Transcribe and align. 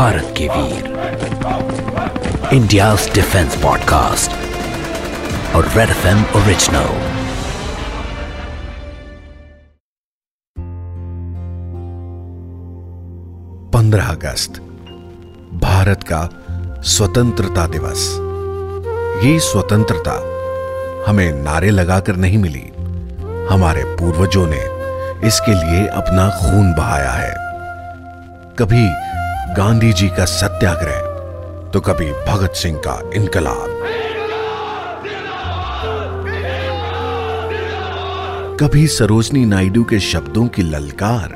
भारत 0.00 0.34
के 0.36 0.48
वीर। 0.48 0.84
India 2.52 2.94
defence 2.94 3.62
podcast 3.62 4.30
और 5.56 5.64
red 5.64 5.90
F 5.90 6.36
original 6.36 6.86
पंद्रह 13.70 14.06
अगस्त, 14.06 14.50
भारत 15.54 16.02
का 16.12 16.30
स्वतंत्रता 16.82 17.66
दिवस। 17.66 18.16
ये 19.24 19.38
स्वतंत्रता 19.38 20.16
हमें 21.10 21.32
नारे 21.32 21.70
लगाकर 21.70 22.16
नहीं 22.16 22.38
मिली। 22.38 22.72
हमारे 23.50 23.84
पूर्वजों 23.84 24.46
ने 24.46 24.62
इसके 25.28 25.54
लिए 25.54 25.86
अपना 25.86 26.28
खून 26.28 26.74
बहाया 26.74 27.10
है। 27.10 27.34
कभी 28.58 29.10
गांधी 29.56 29.92
जी 29.92 30.08
का 30.08 30.24
सत्याग्रह 30.24 31.70
तो 31.70 31.80
कभी 31.80 32.10
भगत 32.26 32.52
सिंह 32.54 32.76
का 32.78 32.92
इनकलाब। 33.14 33.70
कभी 38.60 38.86
सरोजनी 38.86 39.44
नायडू 39.44 39.82
के 39.84 39.98
शब्दों 40.00 40.46
की 40.48 40.62
ललकार। 40.62 41.34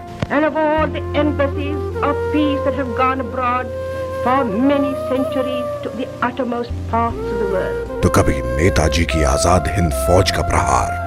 तो 8.01 8.09
कभी 8.11 8.37
नेताजी 8.57 9.05
की 9.05 9.23
आज़ाद 9.23 9.69
हिंद 9.69 9.93
फौज 10.07 10.31
का 10.31 10.43
प्रहार। 10.43 11.03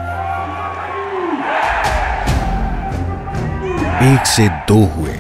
एक 4.04 4.26
से 4.28 4.48
दो 4.68 4.84
हुए 4.96 5.18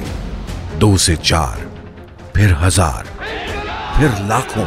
दो 0.79 0.95
से 0.97 1.15
चार। 1.15 1.66
फिर 2.37 2.51
हज़ार 2.53 3.07
फिर 3.93 4.09
लाखों 4.27 4.65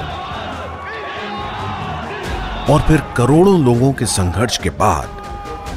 और 2.73 2.81
फिर 2.89 3.01
करोड़ों 3.17 3.55
लोगों 3.65 3.93
के 3.93 4.07
संघर्ष 4.07 4.57
के 4.59 4.71
बाद 4.81 5.23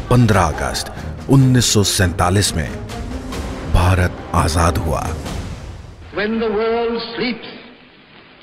15 0.09 0.47
अगस्त 0.53 0.91
1947 1.30 2.52
में 2.55 2.72
भारत 3.73 4.17
आज़ाद 4.35 4.77
हुआ 4.77 5.03
When 6.17 6.35
the 6.39 6.52
world 6.55 7.00
sleeps, 7.05 7.53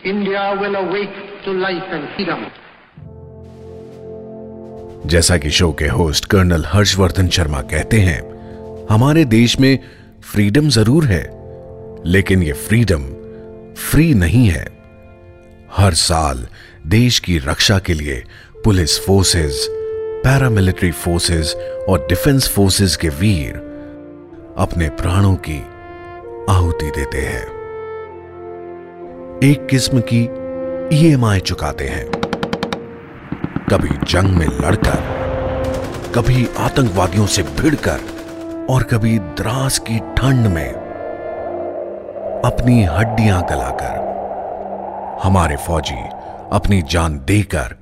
India 0.07 0.47
will 0.63 0.81
awake 0.85 1.21
to 1.45 1.59
life 1.59 1.93
and 1.99 2.09
freedom. 2.15 2.49
जैसा 5.07 5.37
कि 5.37 5.51
शो 5.53 5.73
के 5.79 5.89
होस्ट 5.99 6.25
कर्नल 6.31 6.65
हर्षवर्धन 6.69 7.29
शर्मा 7.35 7.63
कहते 7.71 8.01
हैं 8.01 8.21
हमारे 8.91 9.25
देश 9.31 9.61
में 9.61 9.79
फ्रीडम 10.33 10.69
ज़रूर 10.71 11.05
है 11.07 11.25
लेकिन 12.07 12.43
ये 12.43 12.53
फ्रीडम 12.69 13.15
फ्री 13.81 14.15
नहीं 14.15 14.49
है। 14.49 14.67
हर 15.77 15.95
साल 15.95 16.47
देश 16.87 17.19
की 17.19 17.39
रक्षा 17.39 17.79
के 17.79 17.95
लिए 17.95 18.25
पुलिस 18.65 19.07
फोर्सेस, 19.07 19.67
पैरामिलिट्री 20.25 20.91
फोर्सेस 20.91 21.55
और 21.89 22.07
डिफेंस 22.09 22.49
फोर्सेस 22.49 22.97
के 22.97 23.09
वीर 23.09 23.55
अपने 24.59 24.89
प्राणों 24.89 25.35
की 25.49 25.63
आहुति 26.53 26.91
देते 26.91 27.19
हैं। 27.19 27.47
एक 29.45 29.67
किस्म 29.67 30.03
की 30.13 30.23
ईएमआई 30.97 31.41
चुकाते 31.41 31.85
हैं। 31.85 32.07
कभी 33.71 33.97
जंग 34.13 34.37
में 34.37 34.47
लड़कर, 34.47 35.01
कभी 36.15 36.49
आतंकवादियों 36.59 37.27
से 37.27 37.43
भिड़कर 37.43 38.01
और 38.71 38.83
कभी 38.83 39.19
द्रास 39.19 39.79
की 39.79 39.99
ठंड 39.99 40.47
में 40.47 40.90
अपनी 42.45 42.83
हड्डियाँ 42.83 43.41
गलाकर, 43.49 43.97
हमारे 45.23 45.57
फौजी 45.57 45.95
अपनी 46.53 46.81
जान 46.83 47.19
देकर 47.19 47.75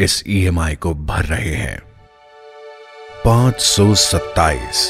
इस 0.00 0.22
ईएमआई 0.28 0.74
को 0.74 0.92
भर 0.94 1.24
रहे 1.24 1.54
हैं। 1.54 1.78
527 3.24 4.86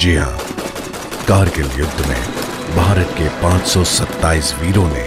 जी 0.00 0.14
हाँ, 0.16 0.38
कारगिल 1.28 1.70
युद्ध 1.78 2.06
में 2.08 2.22
भारत 2.76 3.14
के 3.18 3.28
527 3.42 4.54
वीरों 4.60 4.88
ने 4.88 5.04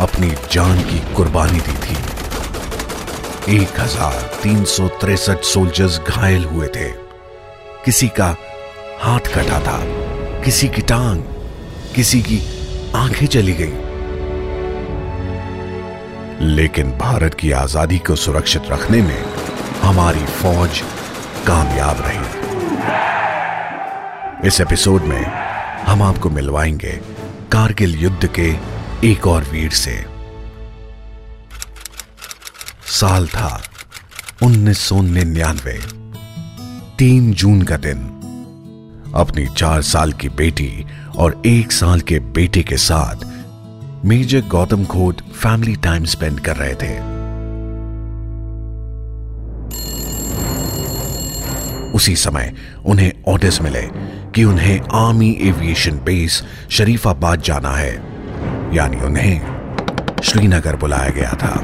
अपनी 0.00 0.30
जान 0.52 0.82
की 0.82 0.98
कुर्बानी 1.14 1.60
दी 1.60 1.76
थी। 1.86 1.96
एक 3.56 3.80
हज़ार 3.80 4.20
तीन 4.42 4.64
सौ 4.66 4.88
तिरसठ 5.00 5.44
सोल्जर्स 5.44 5.98
घायल 6.00 6.44
हुए 6.44 6.68
थे। 6.68 6.90
किसी 7.84 8.08
का 8.20 8.28
हाथ 9.00 9.34
कटा 9.34 9.60
था, 9.60 9.80
किसी 10.44 10.68
की 10.68 10.82
टांग, 10.84 11.22
किसी 11.94 12.20
की 12.22 12.40
आँखें 12.96 13.26
चली 13.26 13.52
गई। 13.52 13.72
लेकिन 16.46 16.90
भारत 16.90 17.34
की 17.34 17.50
आज़ादी 17.52 17.98
को 17.98 18.16
सुरक्षित 18.16 18.62
रखने 18.66 19.02
में 19.02 19.24
हमारी 19.82 20.24
फौज 20.24 20.80
कामयाब 21.46 21.96
रही। 22.00 22.38
इस 24.48 24.60
एपिसोड 24.60 25.02
में 25.02 25.24
हम 25.86 26.02
आपको 26.02 26.30
मिलवाएँगे 26.30 27.00
कारगिल 27.52 27.94
युद्ध 27.94 28.30
के 28.38 28.56
एक 29.10 29.26
और 29.26 29.44
वीर 29.44 29.70
से। 29.70 30.04
साल 32.86 33.26
था 33.26 33.62
1999 34.42 35.78
तीन 36.98 37.32
जून 37.32 37.62
का 37.62 37.76
दिन। 37.76 38.17
अपनी 39.14 39.46
चार 39.46 39.82
साल 39.82 40.12
की 40.12 40.28
बेटी 40.28 40.86
और 41.16 41.42
एक 41.46 41.72
साल 41.72 42.00
के 42.00 42.18
बेटे 42.18 42.62
के 42.62 42.76
साथ 42.76 44.04
मेजर 44.04 44.40
गौतम 44.40 44.84
खोट 44.84 45.20
फैमिली 45.20 45.76
टाइम 45.76 46.04
स्पेंड 46.04 46.40
कर 46.40 46.56
रहे 46.56 46.74
थे। 46.74 47.18
उसी 51.92 52.16
समय 52.16 52.54
उन्हें 52.86 53.12
ऑर्डर्स 53.28 53.62
मिले 53.62 53.82
कि 54.34 54.44
उन्हें 54.44 54.80
आर्मी 54.94 55.38
एविएशन 55.40 55.92
बेस 55.92 56.42
शरीफाबाद 56.70 57.42
जाना 57.42 57.70
है, 57.70 57.94
यानी 58.76 58.96
उन्हें 58.96 59.58
श्रीनगर 60.24 60.76
बुलाया 60.76 61.10
गया 61.10 61.32
था। 61.32 61.54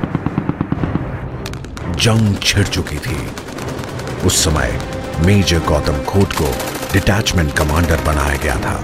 जंग 1.92 2.36
छिड़ 2.42 2.66
चुकी 2.66 2.98
थी। 2.98 3.28
उस 4.26 4.44
समय 4.44 4.80
मेजर 5.26 5.58
गौतम 5.58 6.02
खोट 6.04 6.32
को 6.32 6.73
डिटैचमेंट 6.94 7.52
कमांडर 7.52 8.00
बनाया 8.00 8.36
गया 8.36 8.56
था 8.56 8.74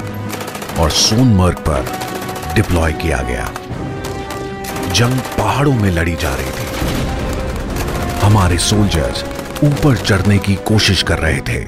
और 0.83 0.91
सोनमर्ग 0.91 1.59
पर 1.69 1.83
डिप्लॉय 2.55 2.93
किया 2.93 3.19
गया। 3.23 3.51
जंग 4.93 5.21
पहाड़ों 5.39 5.75
में 5.75 5.91
लड़ी 5.91 6.15
जा 6.15 6.35
रही 6.35 6.51
थी। 6.51 6.67
हमारे 8.21 8.59
सोल्जर्स 8.59 9.25
ऊपर 9.65 9.97
चढ़ने 9.97 10.39
की 10.39 10.55
कोशिश 10.55 11.03
कर 11.03 11.19
रहे 11.19 11.41
थे, 11.41 11.61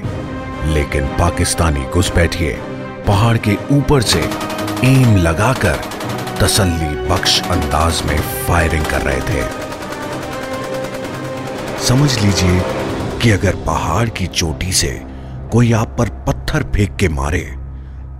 लेकिन 0.73 1.07
पाकिस्तानी 1.19 1.85
घुसपैठिए 1.85 2.57
पहाड़ 3.07 3.37
के 3.37 3.55
ऊपर 3.71 4.01
से 4.01 4.19
एम 4.83 5.15
लगाकर 5.17 5.79
तसल्ली 6.41 6.95
बख्श 7.09 7.41
अंदाज 7.41 8.01
में 8.05 8.19
फायरिंग 8.47 8.85
कर 8.85 9.01
रहे 9.01 9.21
थे। 9.21 9.47
समझ 11.87 12.11
लीजिए 12.19 12.61
कि 13.21 13.31
अगर 13.31 13.55
पहाड़ 13.65 14.09
की 14.09 14.27
चोटी 14.27 14.73
से 14.73 15.12
कोई 15.53 15.71
आप 15.73 15.95
पर 15.97 16.09
पत्थर 16.09 16.63
फेंक 16.63 16.95
के 16.95 17.07
मारे 17.09 17.39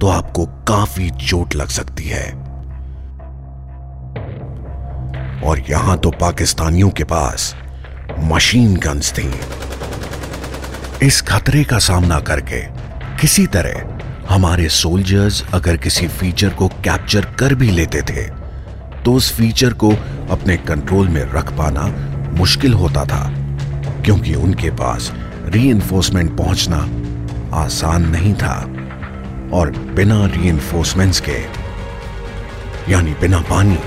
तो 0.02 0.08
आपको 0.08 0.46
काफ़ी 0.46 1.10
चोट 1.10 1.56
लग 1.56 1.68
सकती 1.68 2.04
है। 2.04 2.26
और 5.42 5.64
यहाँ 5.70 5.98
तो 5.98 6.12
पाकिस्तानियों 6.12 6.90
के 6.90 7.04
पास 7.04 7.56
मशीन 8.20 8.76
गन्स 8.76 9.12
थी। 9.12 9.34
इस 11.06 11.22
खतरे 11.22 11.64
का 11.64 11.80
सामना 11.80 12.20
करके 12.20 12.62
किसी 13.18 13.48
तरह 13.48 14.00
हमारे 14.30 14.70
सोल्जर्स 14.70 15.44
अगर 15.54 15.78
किसी 15.78 16.08
फीचर 16.08 16.50
को 16.50 16.68
कैप्चर 16.68 17.26
कर 17.26 17.56
भी 17.56 17.70
लेते 17.72 18.02
थे 18.02 18.28
तो 19.04 19.14
उस 19.14 19.34
फीचर 19.34 19.74
को 19.74 19.92
अपने 20.30 20.58
कंट्रोल 20.58 21.08
में 21.08 21.24
रख 21.24 21.52
पाना 21.52 21.88
मुश्किल 22.38 22.74
होता 22.74 23.06
था, 23.06 23.30
क्योंकि 24.06 24.36
उनके 24.36 24.70
पास 24.70 25.12
री 25.46 25.74
पहुँचना 25.74 26.88
आसान 27.54 28.10
नहीं 28.10 28.34
था 28.34 28.56
और 29.54 29.70
बिना 29.96 30.26
री 30.26 30.52
के, 31.28 31.40
यानी 32.92 33.14
बिना 33.14 33.40
पानी, 33.40 33.78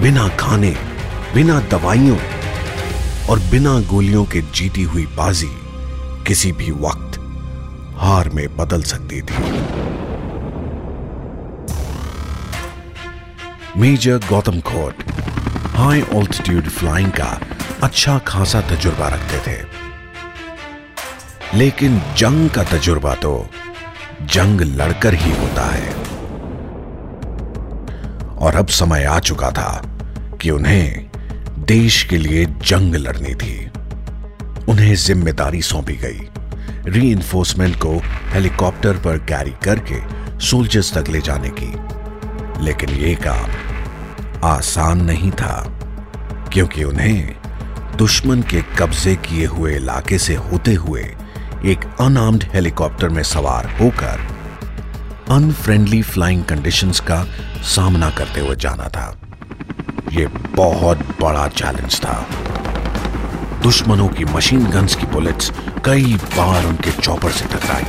बिना 0.00 0.28
खाने, 0.28 0.74
बिना 1.34 1.60
दवाइयों 1.60 2.18
और 3.30 3.38
बिना 3.50 3.78
गोलियों 3.80 4.24
के 4.24 4.40
जीती 4.54 4.82
हुई 4.82 5.06
बाजी 5.06 5.50
किसी 6.26 6.52
भी 6.52 6.70
वक्त 6.70 7.20
हार 7.96 8.28
में 8.28 8.46
बदल 8.56 8.82
सकती 8.82 9.20
थी। 9.22 9.42
मेजर 13.80 14.18
गौतम 14.28 14.60
खोट 14.60 15.02
हाई 15.76 16.02
ऑल्टीट्यूड 16.14 16.68
फ्लाइंग 16.68 17.10
का 17.10 17.40
अच्छा 17.82 18.18
खासा 18.18 18.60
तजुर्बा 18.60 19.08
रखते 19.08 19.38
थे। 19.46 19.83
लेकिन 21.54 22.00
जंग 22.16 22.48
का 22.50 22.62
तजुर्बा 22.62 23.14
तो 23.14 23.46
जंग 24.22 24.60
लड़कर 24.60 25.14
ही 25.14 25.30
होता 25.32 25.66
है। 25.66 25.92
और 28.36 28.56
अब 28.56 28.68
समय 28.68 29.04
आ 29.04 29.18
चुका 29.20 29.50
था 29.50 29.82
कि 30.42 30.50
उन्हें 30.50 31.10
देश 31.66 32.02
के 32.02 32.18
लिए 32.18 32.44
जंग 32.46 32.94
लड़नी 32.94 33.34
थी। 33.34 33.70
उन्हें 34.68 34.94
ज़िम्मेदारी 34.96 35.62
सौंपी 35.62 35.96
गई। 35.96 36.28
री 36.88 37.14
को 37.78 37.96
हेलीकॉप्टर 38.32 38.96
पर 38.96 39.18
कैरी 39.24 39.54
करके 39.64 40.00
सोल्जर्स 40.46 40.92
तक 40.94 41.08
ले 41.08 41.20
जाने 41.20 41.50
की। 41.60 42.64
लेकिन 42.64 42.90
यह 42.90 43.14
काम 43.26 44.46
आसान 44.46 45.04
नहीं 45.04 45.30
था, 45.30 45.56
क्योंकि 46.52 46.84
उन्हें 46.84 47.34
दुश्मन 47.96 48.42
के 48.42 48.62
कब्जे 48.78 49.14
किए 49.16 49.46
हुए 49.46 49.76
इलाके 49.76 50.18
से 50.18 50.34
होते 50.34 50.74
हुए 50.74 51.02
एक 51.64 51.84
अनआर्म्ड 52.00 52.44
हेलीकॉप्टर 52.52 53.08
में 53.08 53.22
सवार 53.22 53.66
होकर 53.80 54.20
अनफ्रेंडली 55.30 56.02
फ्लाइंग 56.02 56.44
कंडीशंस 56.44 57.00
का 57.00 57.24
सामना 57.62 58.10
करते 58.10 58.40
हुए 58.40 58.56
जाना 58.56 58.88
था। 58.88 59.18
यह 60.12 60.28
बहुत 60.56 60.98
बड़ा 60.98 61.48
चैलेंज 61.48 62.00
था। 62.00 62.26
दुश्मनों 63.62 64.08
की 64.08 64.24
मशीन 64.24 64.66
गन्स 64.66 64.94
की 64.94 65.06
बुलेट्स 65.06 65.52
कई 65.84 66.14
बार 66.14 66.64
उनके 66.64 66.90
चॉपर 66.90 67.30
से 67.30 67.44
टकराई। 67.44 67.84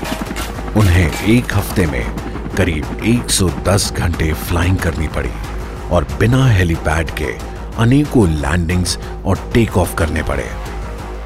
उन्हें 0.76 1.24
एक 1.24 1.54
हफ़्ते 1.54 1.86
में 1.86 2.16
करीब 2.58 3.00
110 3.04 3.94
घंटे 3.94 4.34
फ्लाइंग 4.34 4.78
करनी 4.78 5.08
पड़ी 5.08 5.34
और 5.92 6.08
बिना 6.20 6.48
हेलीपैड 6.48 7.10
के 7.10 7.38
अनेकों 7.78 8.30
लैंडिंग्स 8.30 8.98
और 9.26 9.52
टेक 9.54 9.78
ऑफ़ 9.78 9.96
करने 9.96 10.24
पड़े। 10.24 10.50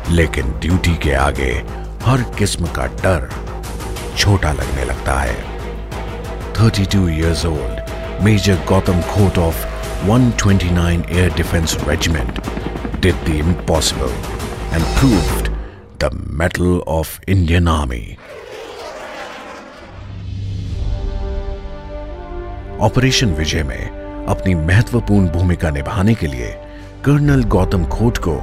लेकिन 0.10 0.46
ड्यूटी 0.52 0.96
के 0.96 1.14
आगे 1.14 1.79
हर 2.04 2.22
किस्म 2.38 2.66
का 2.66 2.86
डर 3.04 3.30
छोटा 4.18 4.52
लगने 4.52 4.86
लगता 4.86 5.14
है। 5.20 5.36
32 6.54 6.92
two 6.92 7.08
years 7.10 7.46
old 7.46 8.24
major 8.24 8.56
Gautam 8.68 9.02
Khot 9.02 9.38
of 9.38 9.66
129 10.08 11.10
air 11.12 11.34
defence 11.34 11.78
regiment 11.88 12.40
did 13.02 13.16
the 13.26 13.36
impossible 13.36 14.14
and 14.74 14.84
proved 14.98 15.50
the 16.04 16.10
mettle 16.42 16.80
of 16.88 17.20
Indian 17.30 17.68
army 17.68 18.18
operation 22.82 23.34
Vijay 23.34 23.64
में 23.64 24.26
अपनी 24.30 24.56
महत्वपूर्ण 24.56 25.28
भूमिका 25.30 25.70
निभाने 25.70 26.14
के 26.16 26.28
लिए 26.28 26.52
कर्नल 27.06 27.44
गौतम 27.44 27.86
खोट 27.86 28.18
को 28.18 28.36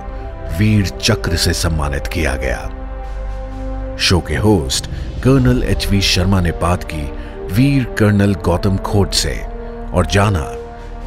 वीर 0.58 0.88
चक्र 0.88 1.36
से 1.36 1.52
सम्मानित 1.52 2.06
किया 2.06 2.34
गया। 2.36 2.85
शो 3.98 4.20
के 4.20 4.36
host, 4.36 4.86
colonel 5.22 5.62
H 5.62 5.86
V 5.86 6.00
Sharma 6.00 6.40
ने 6.40 6.50
बात 6.52 6.84
की 6.84 7.02
वीर 7.54 7.84
कर्नल 7.98 8.34
गौतम 8.34 8.76
खोट 8.76 9.12
से 9.12 9.34
और 9.94 10.06
जाना 10.06 10.42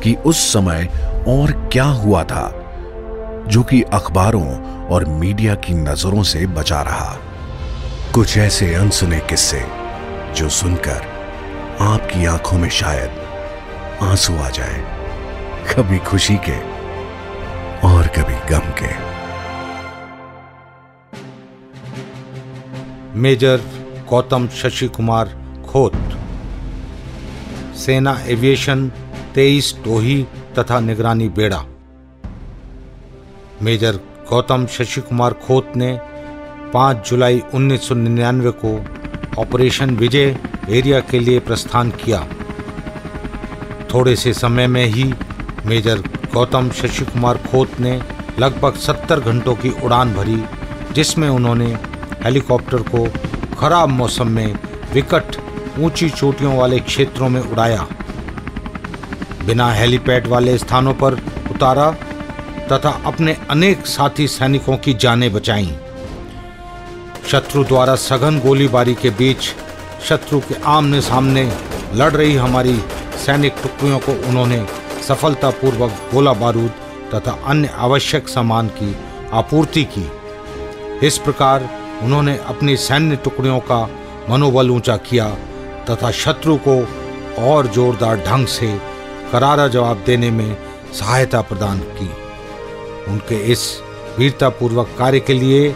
कि 0.04 0.16
उस 0.26 0.54
समय 0.54 0.88
और 1.28 1.52
क्या 1.74 1.84
हुआ 1.84 2.24
था, 2.24 2.48
जो 3.48 3.64
कि 3.64 3.82
अखबारों 3.82 4.48
और 4.88 5.06
मीडिया 5.06 5.56
की 5.56 5.74
नज़रों 5.74 6.24
से 6.24 6.46
बचा 6.48 6.82
रहा। 6.82 7.18
कुछ 8.14 8.38
ऐसे 8.38 8.74
अनसुने 8.74 9.20
किस्से 9.20 9.66
जो 10.36 10.50
सुनकर 10.50 11.02
आपकी 11.82 12.26
आँखों 12.26 12.58
में 12.58 12.70
शायद 12.70 14.02
आँसू 14.04 14.36
आ 14.36 14.50
जाए, 14.50 14.84
कभी 15.74 15.98
खुशी 16.00 16.38
के 16.50 16.58
और 17.88 18.08
कभी 18.08 18.36
गम 18.50 18.72
के। 18.82 19.09
मेजर 23.20 23.62
गौतम 24.10 24.48
शशि 24.48 24.88
कुमार 24.88 25.30
खोत। 25.70 25.94
सेना 27.76 28.14
एविएशन, 28.28 28.88
तेईस 29.36 29.74
टोही 29.86 30.16
तथा 30.60 30.80
निगरानी 30.80 31.28
बेड़ा। 31.30 31.64
मेजर 33.62 34.00
गौतम 34.30 34.66
शशि 34.68 35.02
कुमार 35.02 35.34
खोत 35.34 35.76
ने 35.76 36.00
5 36.74 37.10
जुलाई 37.10 37.42
1999 37.54 38.52
को 38.66 38.74
ऑपरेशन 39.42 39.96
विजय 39.98 40.38
एरिया 40.70 41.00
के 41.00 41.20
लिए 41.20 41.40
प्रस्थान 41.40 41.92
किया। 41.92 42.26
थोड़े 43.94 44.16
से 44.16 44.34
समय 44.34 44.68
में 44.68 44.86
ही 44.86 45.14
मेजर 45.66 46.04
गौतम 46.34 46.72
शशि 46.72 47.06
कुमार 47.06 47.38
खोत 47.52 47.80
ने 47.80 48.00
लगभग 48.40 48.74
70 48.78 49.20
घंटों 49.20 49.56
की 49.56 49.70
उड़ान 49.84 50.14
भरी, 50.14 50.44
जिसमें 50.94 51.30
उन्होंने 51.30 51.76
हेलीकॉप्टर 52.24 52.78
को 52.78 53.06
खराब 53.56 53.90
मौसम 53.90 54.28
में 54.28 54.56
विकट 54.94 55.36
ऊँची 55.80 56.10
चोटियों 56.10 56.58
वाले 56.58 56.80
क्षेत्रों 56.80 57.30
में 57.30 57.42
उड़ाया। 57.42 57.88
बिना 59.46 59.72
हेलीपैड 59.72 60.28
वाले 60.28 60.58
स्थानों 60.58 60.94
पर 60.94 61.14
उतारा 61.52 61.92
तथा 62.72 62.90
अपने 63.06 63.38
अनेक 63.50 63.86
साथी 63.86 64.28
सैनिकों 64.28 64.78
की 64.78 64.94
जानें 64.94 65.32
बचाईं। 65.34 65.72
शत्रु 67.28 67.64
द्वारा 67.64 67.96
सघन 67.96 68.40
गोलीबारी 68.40 68.94
के 68.96 69.10
बीच 69.10 69.50
शत्रु 70.10 70.40
के 70.40 70.56
आमने 70.66 71.02
सामने 71.02 71.52
लड़ 71.94 72.12
रही 72.12 72.36
हमारी 72.36 72.78
सैनिक 73.26 73.56
टुकड़ियों 73.64 74.00
को 74.00 74.12
उन्होंने 74.28 74.66
सफलतापूर्वक 75.08 75.92
गोला 76.14 76.34
बारूद 76.34 76.72
तथा 77.16 77.32
अन्य 77.46 77.70
आवश्यक 77.78 78.28
सामान 78.28 78.68
की 78.68 78.96
आपूर्ति 79.34 79.84
की। 79.84 80.12
इस 81.08 81.18
प्रकार 81.18 81.70
उन्होंने 82.04 82.38
अपनी 82.38 82.78
सैन्य 82.78 83.16
टुकड़ियों 83.16 83.60
का 83.60 83.90
मनोबल 84.30 84.72
ऊँचा 84.72 84.98
किया 84.98 85.30
तथा 85.90 86.12
शत्रु 86.12 86.58
को 86.68 86.76
और 87.46 87.68
जोरदार 87.68 88.18
ढंग 88.18 88.48
से 88.48 88.78
करारा 89.32 89.68
जवाब 89.68 90.04
देने 90.06 90.32
में 90.32 90.58
सहायता 90.94 91.42
प्रदान 91.42 91.80
की। 91.80 92.10
उनके 93.12 93.36
इस 93.36 93.82
वीरतापूर्वक 94.20 94.88
कार्य 95.00 95.20
के 95.20 95.34
लिए 95.34 95.76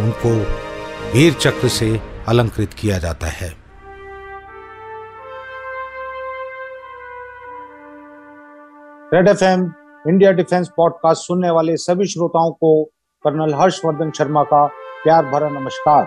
उनको 0.00 0.30
वीर 1.12 1.32
चक्र 1.32 1.68
से 1.68 2.00
अलंकृत 2.28 2.74
किया 2.74 2.98
जाता 2.98 3.26
है। 3.26 3.48
Red 9.14 9.28
F 9.28 9.44
India 10.08 10.32
defence 10.32 10.68
podcast 10.76 11.22
सुनने 11.22 11.50
वाले 11.50 11.76
सभी 11.76 12.06
श्रोताओं 12.06 12.50
को 12.50 12.84
कर्नल 13.24 13.54
हर्षवर्धन 13.54 14.10
शर्मा 14.10 14.42
का 14.42 14.70
प्यार 15.04 15.24
भरा 15.26 15.48
नमस्कार। 15.48 16.06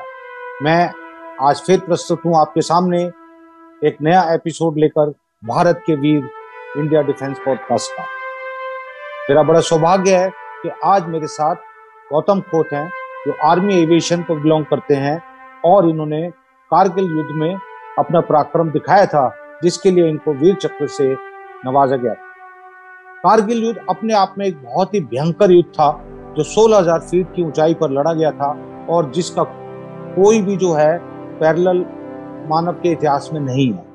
मैं 0.64 0.92
आज 1.42 1.62
फिर 1.62 1.80
प्रस्तुत 1.80 2.22
हूँ 2.26 2.36
आपके 2.40 2.62
सामने 2.62 3.00
एक 3.84 3.98
नया 4.02 4.22
एपिसोड 4.34 4.78
लेकर 4.78 5.10
भारत 5.44 5.82
के 5.86 5.96
वीर 5.96 6.30
इंडिया 6.78 7.02
डिफेंस 7.02 7.40
पॉडकास्ट 7.46 7.92
का। 7.92 8.04
मेरा 9.30 9.44
बड़ा 9.44 9.60
सौभाग्य 9.60 10.16
है 10.16 10.30
कि 10.62 10.70
आज 10.86 11.08
मेरे 11.08 11.28
साथ 11.28 11.56
गौतम 12.12 12.40
खोत 12.42 12.72
हैं 12.74 12.88
जो 13.26 13.34
आर्मी 13.48 13.76
एविएशन 13.82 14.22
को 14.24 14.36
बिलोंग 14.36 14.66
करते 14.66 14.96
हैं 14.96 15.20
और 15.66 15.90
इन्होंने 15.90 16.22
कारगिल 16.72 17.18
युद्ध 17.18 17.36
में 17.40 17.56
अपना 18.00 18.22
पराक्रम 18.22 18.70
दिखाया 18.70 19.06
था 19.06 19.28
जिसके 19.64 19.92
लिए 19.92 20.08
इनको 20.10 20.34
वीर 20.34 20.56
चक्र 20.56 20.88
से 20.88 21.10
नवाजा 21.66 21.96
गया 21.96 22.14
कारगिल 23.24 23.64
युद्ध 23.64 23.80
अपने 23.90 24.14
आप 24.14 24.36
में 24.38 24.46
एक 24.46 24.64
बहुत 24.64 24.94
ही 24.94 25.00
भयंकर 25.00 25.52
युद्ध 25.52 25.70
था 25.70 25.92
जो 26.38 26.44
16,000 26.44 27.00
फीट 27.02 27.36
की 27.36 27.44
ऊंचाई 27.44 27.74
पर 27.74 27.92
लड़ा 27.92 28.14
गया 28.14 28.32
था 28.32 28.54
और 28.90 29.12
जिसका 29.12 29.44
कोई 30.16 30.42
भी 30.42 30.56
जो 30.58 30.74
है 30.74 30.98
पैरेलल 31.40 31.86
मानव 32.50 32.72
के 32.72 32.90
इतिहास 32.90 33.30
में 33.34 33.42
नहीं 33.42 33.74
है। 33.74 33.86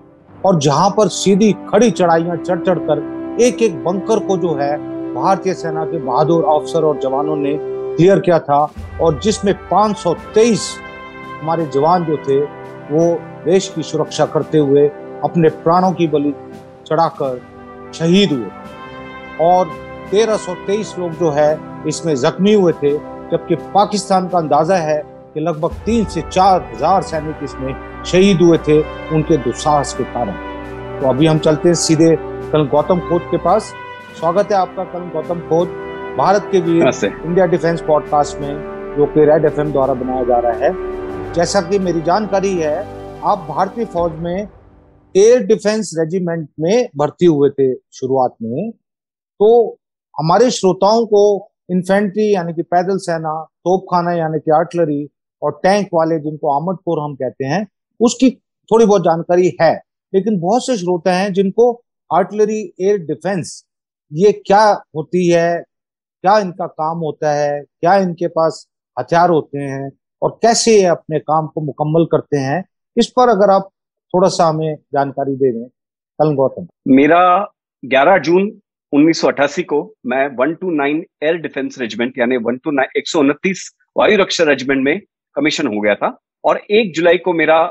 और 0.47 0.59
जहाँ 0.59 0.91
पर 0.91 1.09
सीधी 1.09 1.53
खड़ी 1.53 1.91
चढ़ाइयाँ 1.91 2.37
चढ़ 2.37 2.59
चढ़ 2.59 2.79
कर 2.79 3.21
एक 3.41 3.63
एक 3.63 3.85
बंकर 3.85 4.19
को 4.19 4.37
जो 4.37 4.55
है 4.55 4.77
भारतीय 5.15 5.55
सेना 5.55 5.85
के 5.85 5.99
बहादुर 5.99 6.45
अफसर 6.45 6.85
और 6.85 6.99
जवानों 6.99 7.37
ने 7.37 7.59
क्लियर 7.61 8.21
किया 8.21 8.39
था 8.39 8.71
और 9.01 9.21
जिसमें 9.21 9.55
523 9.69 10.77
हमारे 11.41 11.67
जवान 11.67 12.05
जो 12.05 12.17
थे, 12.17 12.41
वो 12.91 13.19
देश 13.45 13.73
की 13.77 13.83
सुरक्षा 13.83 14.27
करते 14.27 14.59
हुए 14.59 14.89
अपने 15.25 15.49
प्राणों 15.49 15.93
की 15.93 16.07
बलि 16.07 16.35
चढ़ाकर 16.87 17.41
शहीद 17.95 18.33
हुए। 18.33 18.49
और 19.41 19.67
1323 20.11 20.99
लोग 20.99 21.11
जो 21.11 21.31
है, 21.31 21.61
इसमें 21.87 22.15
जख्मी 22.15 22.55
हुए 22.55 22.73
थे। 22.73 23.20
जबकि 23.33 23.55
पाकिस्तान 23.75 24.29
का 24.29 24.39
अंदाज़ा 24.39 24.77
है 24.79 25.03
कि 25.35 25.41
लगभग 25.41 25.75
तीन 25.87 26.05
से 26.05 26.23
चार 26.23 26.63
हज़ार 26.73 27.03
सैनिक 27.03 27.45
इसमें 27.45 28.03
शहीद 28.05 28.43
हुए 28.43 28.59
थे 28.69 28.81
उनके 29.15 29.37
दुस्साहस 29.37 29.93
के 29.95 30.05
कारण। 30.15 31.01
तो 31.01 31.09
अभी 31.09 31.27
हम 31.27 31.39
चलते 31.39 31.69
हैं 31.69 31.75
सीधे 31.77 32.15
कल 32.53 32.67
गौतम 32.69 33.01
खोत 33.09 33.23
के 33.31 33.37
पास। 33.37 33.73
स्वागत 34.21 34.53
है 34.53 34.59
आपका 34.59 34.85
कल 34.85 35.09
गौतम 35.11 35.41
खोद 35.49 35.69
भारत 36.19 36.49
के 36.53 36.61
वीर 36.61 36.91
इंडिया 37.05 37.47
डिफेंस 37.47 37.81
पॉडकास्ट 37.81 38.41
में 38.41 38.55
जो 38.97 39.07
कि 39.07 39.25
रेड 39.25 39.45
एफएम 39.45 39.73
द्वारा 39.73 39.95
बनाया 39.95 40.25
जा 40.25 40.39
रहा 40.39 40.67
है। 40.67 40.73
जैसा 41.33 41.61
कि 41.61 41.79
मेरी 41.79 42.01
जानकारी 42.03 42.55
है 42.57 42.79
आप 43.25 43.47
भारतीय 43.49 43.85
फौज 43.85 44.13
में 44.19 44.49
एयर 45.15 45.47
डिफेंस 45.47 45.91
रेजिमेंट 45.99 46.49
में 46.61 46.89
भर्ती 46.97 47.27
हुए 47.27 47.51
थे 47.51 47.73
शुरुआत 47.93 48.35
में। 48.43 48.71
तो 48.71 49.79
हमारे 50.15 50.51
श्रोताओं 50.51 51.05
को 51.07 51.23
इन्फेंट्री, 51.71 52.35
यानी 52.35 52.55
कि 52.55 52.63
पैदल 52.63 52.97
सेना, 52.97 53.45
तोपखाना, 53.45 54.13
यानी 54.13 54.39
कि 54.39 54.51
आर्टलरी 54.51 55.09
और 55.43 55.61
टैंक 55.63 55.89
वाले, 55.95 56.19
जिनको 56.19 56.61
आमदपुर 56.61 56.99
हम 56.99 57.15
कहते 57.15 57.45
हैं, 57.45 57.69
उसकी 58.01 58.31
थोड़ी 58.73 58.87
बहुत 58.87 59.03
जानकारी 59.03 59.57
है। 59.63 59.83
लेकिन 60.15 60.41
बहुत 60.41 60.67
से 60.67 60.77
श्रोता 60.77 61.13
हैं 61.13 61.33
जिनको 61.33 61.83
आर्टिलरी, 62.13 62.73
एयर 62.81 62.99
डिफेंस, 62.99 63.65
ये 64.13 64.33
क्या 64.33 64.85
होती 64.97 65.29
है, 65.29 65.65
क्या 66.23 66.39
इनका 66.39 66.67
काम 66.67 66.99
होता 66.99 67.33
है, 67.33 67.63
क्या 67.63 67.97
इनके 67.97 68.29
पास 68.29 68.69
हथियार 68.99 69.31
होते 69.31 69.59
हैं, 69.59 69.93
और 70.23 70.39
कैसे 70.43 70.77
ये 70.77 70.85
अपने 70.85 71.19
काम 71.19 71.47
को 71.47 71.61
मुकम्मल 71.61 72.05
करते 72.05 72.37
हैं, 72.37 72.65
इस 72.97 73.07
पर 73.07 73.29
अगर 73.29 73.51
आप 73.51 73.69
थोड़ा 74.15 74.29
सा 74.29 74.45
हमें 74.45 74.77
जानकारी 74.77 75.37
दे 75.37 75.53
दें। 75.53 75.69
कल 76.23 76.35
गौतम। 76.35 76.67
मेरा 76.89 77.53
11 77.85 78.19
जून 78.19 78.61
1988 78.93 79.63
को 79.63 79.83
मैं 80.07 80.27
129 80.37 81.03
एयर 81.23 81.37
डिफेंस 81.37 81.79
रेजिमेंट 81.81 82.19
यानी 82.19 82.37
129 82.37 82.97
एक 82.97 83.09
सौ 83.09 83.21
उनतीस 83.21 83.71
वायु 83.97 84.19
रक्षा 84.19 84.45
रेजिमेंट 84.45 84.83
में 84.85 85.01
कमीशन 85.35 85.67
हो 85.67 85.81
गया 85.81 85.95
था। 85.95 86.17
और 86.45 86.61
एक 86.71 86.93
जुलाई 86.95 87.19
को 87.19 87.33
मेरा 87.33 87.63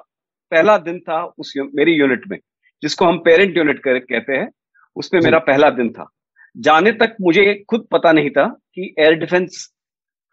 पहला 0.52 0.78
दिन 0.78 1.00
था 1.00 1.24
उस 1.38 1.54
मेरी 1.76 1.94
यूनिट 1.94 2.28
में 2.28 2.38
जिसको 2.82 3.06
हम 3.06 3.18
पेरेंट 3.18 3.58
यूनिट 3.58 3.80
कर, 3.80 4.00
कहते 4.00 4.34
हैं। 4.34 4.50
उसमें 4.96 5.20
मेरा 5.22 5.40
पहला 5.40 5.70
दिन 5.70 5.90
था। 5.90 6.10
जाने 6.58 6.92
तक 6.92 7.16
मुझे 7.22 7.54
खुद 7.70 7.88
पता 7.92 8.12
नहीं 8.12 8.30
था 8.30 8.46
कि 8.76 8.94
एयर 9.00 9.14
डिफेंस 9.14 9.66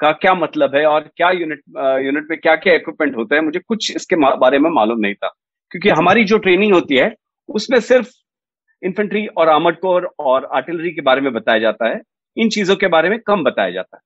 का 0.00 0.11
क्या 0.12 0.35
मतलब 0.35 0.75
है 0.76 0.85
और 0.87 1.00
क्या 1.16 1.31
यूनिट 1.31 1.61
यूनिट 2.05 2.26
में 2.31 2.38
क्या 2.40 2.55
क्या 2.57 2.75
इक्विपमेंट 2.75 3.16
होता 3.16 3.35
है। 3.37 3.40
मुझे 3.43 3.61
कुछ 3.61 3.95
इसके 3.97 4.16
बारे 4.16 4.59
में 4.59 4.71
मालूम 4.71 5.00
नहीं 5.00 5.14
था। 5.14 5.28
क्योंकि 5.71 5.88
हमारी 5.90 6.25
जो 6.25 6.38
ट्रेनिंग 6.38 6.73
होती 6.75 6.97
है 6.97 7.14
उसमें 7.49 7.78
सिर्फ़ 7.81 8.11
इन्फेंट्री 8.83 9.26
और 9.26 9.49
आर्मड 9.49 9.78
कोर 9.80 10.14
और 10.18 10.45
आर्टिलरी 10.45 10.90
के 10.90 11.00
बारे 11.00 11.21
में 11.21 11.33
बताया 11.33 11.59
जाता 11.59 11.88
है। 11.88 12.00
इन 12.37 12.49
चीज़ों 12.49 12.76
के 12.76 12.87
बारे 12.87 13.11
में 13.11 13.18
कम 13.18 13.45
बताया 13.45 13.71
जाता 13.71 13.97
है। 13.97 14.02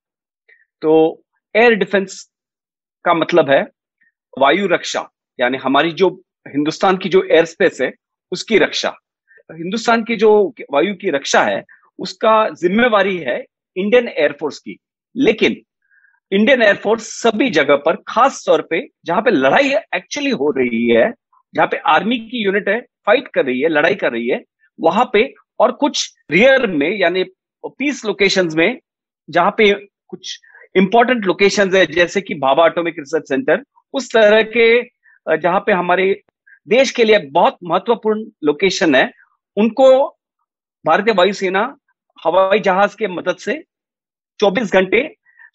तो 0.83 1.23
एयर 1.55 1.75
डिफेंस 1.75 2.31
का 3.05 3.15
मतलब 3.15 3.51
है 3.51 3.63
वायु 4.39 4.67
रक्षा, 4.67 5.09
यानी 5.41 5.59
हमारी 5.59 5.93
जो 5.93 6.09
हिंदुस्तान 6.49 6.97
की 6.97 7.09
जो 7.09 7.23
एयर 7.23 7.45
स्पेस 7.45 7.81
है, 7.81 7.93
उसकी 8.33 8.59
रक्षा। 8.59 8.97
हिंदुस्तान 9.53 10.05
की 10.05 10.17
जो 10.17 10.55
वायु 10.73 10.95
की 10.95 11.11
रक्षा 11.11 11.43
है, 11.43 11.65
उसका 11.99 12.49
जिम्मेवारी 12.51 13.17
है 13.19 13.45
इंडियन 13.77 14.09
एयरफोर्स 14.09 14.59
की। 14.59 14.77
लेकिन 15.17 15.57
इंडियन 16.33 16.63
एयरफोर्स 16.63 17.03
सभी 17.23 17.51
जगह 17.51 17.77
पर, 17.77 17.97
खास 18.09 18.45
तौर 18.47 18.63
पे, 18.63 18.87
जहाँ 19.05 19.23
पे 19.23 19.31
लड़ाई 19.31 19.73
एक्चुअली 19.95 20.31
हो 20.31 20.51
रही 20.51 20.89
है, 20.91 21.13
जहाँ 21.55 21.67
पे 21.67 21.77
आर्मी 21.77 22.19
की 22.19 22.45
यूनिट 22.45 22.69
है 22.69 22.81
फाइट 23.07 23.29
कर 23.29 23.45
रही 23.45 23.61
है, 23.61 23.69
लड़ाई 23.69 23.95
कर 23.95 24.13
रही 24.13 24.29
है 24.29 24.43
वहाँ 24.81 25.09
पे 25.13 25.23
और 25.61 25.73
कुछ 25.73 26.15
रियर 26.31 26.67
में, 26.67 26.91
यानी 26.91 27.25
पीस 27.65 28.05
लोकेशंस 28.05 28.55
में, 28.55 28.79
जहाँ 29.29 29.51
पे 29.59 29.73
कुछ 30.09 30.39
इंपॉर्टेंट 30.77 31.25
लोकेशंस 31.27 31.75
है, 31.75 31.85
जैसे 31.87 32.21
कि 32.21 32.35
भाभा 32.35 32.67
एटॉमिक 32.67 32.99
रिसर्च 32.99 33.29
सेंटर 33.29 33.65
उस 33.95 34.13
तरह 34.13 34.43
के 34.57 34.83
जहाँ 35.27 35.61
पे 35.61 35.73
हमारे 35.73 36.23
देश 36.69 36.91
के 36.91 37.05
लिए 37.05 37.19
बहुत 37.31 37.57
महत्वपूर्ण 37.65 38.25
लोकेशन 38.45 38.95
है, 38.95 39.11
उनको 39.57 40.17
भारतीय 40.85 41.15
वायुसेना 41.15 41.77
हवाई 42.19 42.61
जहाज़ 42.61 42.97
के 42.97 43.07
मदद 43.09 43.37
से 43.37 43.63
24 44.41 44.73
घंटे 44.73 45.03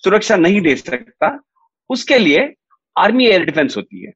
सुरक्षा 0.04 0.36
नहीं 0.36 0.62
दे 0.62 0.76
सकता। 0.76 1.40
उसके 1.90 2.18
लिए 2.18 2.54
आर्मी 2.96 3.28
एयर 3.28 3.46
डिफेंस 3.46 3.78
होती 3.78 4.06
है। 4.06 4.12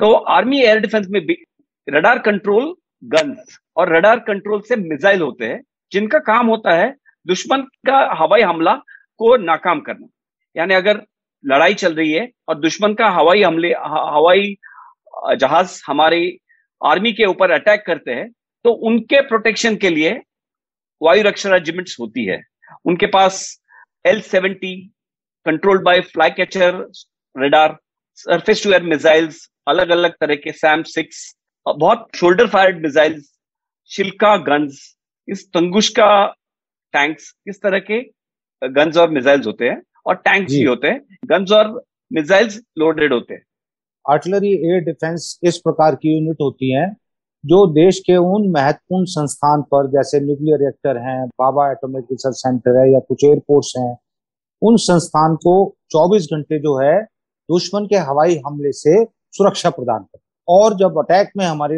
तो 0.00 0.12
आर्मी 0.12 0.60
एयर 0.62 0.80
डिफेंस 0.80 1.06
में 1.10 1.20
रडार 1.88 2.18
कंट्रोल 2.18 2.74
गन्स 3.02 3.58
और 3.76 3.94
रडार 3.96 4.18
कंट्रोल 4.20 4.60
से 4.60 4.76
मिसाइल 4.78 5.20
होते 5.20 5.46
हैं, 5.46 5.60
जिनका 5.92 6.18
काम 6.20 6.46
होता 6.46 6.74
है 6.74 6.94
दुश्मन 7.26 7.62
का 7.86 7.98
हवाई 8.18 8.42
हमला 8.42 8.74
को 9.20 9.36
नाकाम 9.38 9.80
करना। 9.80 10.06
यानी 10.56 10.74
अगर 10.74 11.02
लड़ाई 11.44 11.74
चल 11.74 11.94
रही 11.94 12.12
है 12.12 12.28
और 12.48 12.58
दुश्मन 12.60 12.94
का 12.94 13.08
हवाई 13.10 13.42
हमले, 13.42 13.72
हवाई 13.72 14.54
जहाज़ 15.36 15.80
हमारे 15.86 16.20
आर्मी 16.80 17.12
के 17.12 17.24
ऊपर 17.26 17.50
अटैक 17.50 17.82
करते 17.86 18.10
हैं 18.10 18.30
तो 18.64 18.72
उनके 18.88 19.20
प्रोटेक्शन 19.28 19.76
के 19.76 19.88
लिए 19.90 20.12
वायु 21.00 21.22
रक्षा 21.22 21.50
रेजिमेंट्स 21.50 21.96
होती 22.00 22.24
है। 22.24 22.40
उनके 22.84 23.06
पास 23.08 23.44
L 24.06 24.20
seventy 24.22 24.74
controlled 25.46 25.82
by 25.82 26.00
fly 26.02 26.30
catcher 26.30 26.74
radar 27.36 27.76
surface 28.18 28.62
to 28.64 28.70
air 28.70 28.82
missiles 28.84 29.46
अलग 29.68 29.90
अलग 29.90 30.12
तरह 30.20 30.34
के 30.36 30.52
सैम 30.54 30.82
सिक्स 30.88 31.20
बहुत 31.66 32.08
shoulder 32.16 32.46
fired 32.46 32.82
missiles 32.82 33.30
Shilka 33.90 34.36
guns 34.36 34.78
इस 35.28 35.46
तंगुश 35.48 35.88
का 35.88 36.26
टैंक्स 36.94 37.32
इस 37.46 37.60
तरह 37.62 37.78
के 37.78 38.00
गन्स 38.62 38.96
और 38.96 39.10
मिसाइल्स 39.10 39.46
होते 39.46 39.68
हैं 39.68 39.82
और 40.06 40.14
टैंक्स 40.14 40.52
भी 40.52 40.62
होते 40.62 40.88
हैं। 40.88 41.18
गन्स 41.24 41.52
और 41.52 41.82
मिसाइल्स 42.12 42.60
लोडेड 42.78 43.12
होते 43.12 43.34
हैं। 43.34 43.42
आर्टिलरी 44.04 44.52
एयर 44.68 44.80
डिफेंस 44.84 45.38
इस 45.42 45.58
प्रकार 45.58 45.94
की 45.94 46.14
यूनिट 46.14 46.40
होती 46.40 46.72
हैं 46.72 46.88
जो 47.44 47.66
देश 47.66 47.98
के 47.98 48.16
उन 48.16 48.50
महत्वपूर्ण 48.50 49.04
संस्थान 49.04 49.62
पर 49.62 49.86
जैसे 49.90 50.20
न्यूक्लियर 50.20 50.58
रिएक्टर 50.58 50.98
हैं 50.98 51.26
बाबा 51.40 51.70
एटॉमिक 51.72 52.04
रिसर्च 52.10 52.36
सेंटर 52.36 52.78
है 52.80 52.92
या 52.92 52.98
कुछ 52.98 53.24
एयरपोर्ट्स 53.24 53.72
हैं 53.78 53.96
उन 54.62 54.76
संस्थान 54.76 55.34
को 55.36 55.54
24 55.96 56.26
घंटे 56.26 56.58
जो 56.58 56.76
है 56.78 57.02
दुश्मन 57.48 57.86
के 57.86 57.96
हवाई 58.08 58.40
हमले 58.46 58.72
से 58.72 59.04
सुरक्षा 59.34 59.70
प्रदान 59.70 60.02
कर 60.02 60.18
और 60.48 60.74
जब 60.74 60.98
अटैक 60.98 61.30
में 61.36 61.44
हमारे 61.46 61.76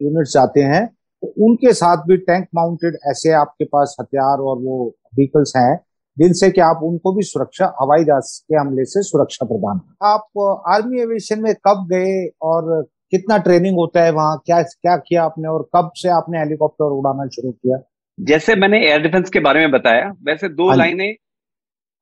यूनिट्स 0.00 0.32
जाते 0.32 0.60
हैं 0.60 0.86
तो 0.86 1.28
उनके 1.46 1.72
साथ 1.72 1.96
भी 1.96 2.16
टैंक 2.16 2.46
माउंटेड 2.54 2.96
ऐसे 3.10 3.32
आपके 3.32 3.64
पास 3.64 3.96
हथियार 4.00 4.38
और 4.38 4.58
वो 4.58 4.94
व्हीकल्स 5.14 5.52
हैं 5.56 5.80
जिनसे 6.18 6.50
कि 6.50 6.60
आप 6.60 6.80
उनको 6.82 7.12
भी 7.12 7.22
सुरक्षा 7.22 7.74
हवाई 7.80 8.04
जहाज़ 8.04 8.40
के 8.42 8.56
हमले 8.56 8.84
से 8.84 9.02
सुरक्षा 9.02 9.46
प्रदान 9.46 9.80
आप 10.02 10.62
आर्मी 10.68 11.00
एविएशन 11.00 11.42
में 11.42 11.54
कब 11.54 11.86
गए 11.92 12.26
और 12.42 12.82
कितना 13.10 13.38
ट्रेनिंग 13.38 13.76
होता 13.76 14.02
है 14.02 14.10
वहाँ? 14.10 14.42
क्या 14.46 14.62
क्या 14.62 14.96
किया 14.96 15.24
आपने 15.24 15.48
और 15.48 15.68
कब 15.76 15.90
से 15.94 16.08
आपने 16.08 16.38
हेलीकॉप्टर 16.38 16.84
उड़ाना 16.84 17.26
शुरू 17.26 17.50
किया? 17.52 17.78
जैसे 18.20 18.54
मैंने 18.54 18.78
एयर 18.86 19.02
डिफेंस 19.02 19.30
के 19.30 19.40
बारे 19.40 19.60
में 19.60 19.70
बताया 19.70 20.12
वैसे 20.22 20.48
दो 20.48 20.68
हाँ 20.68 20.76
लाइनें 20.76 21.14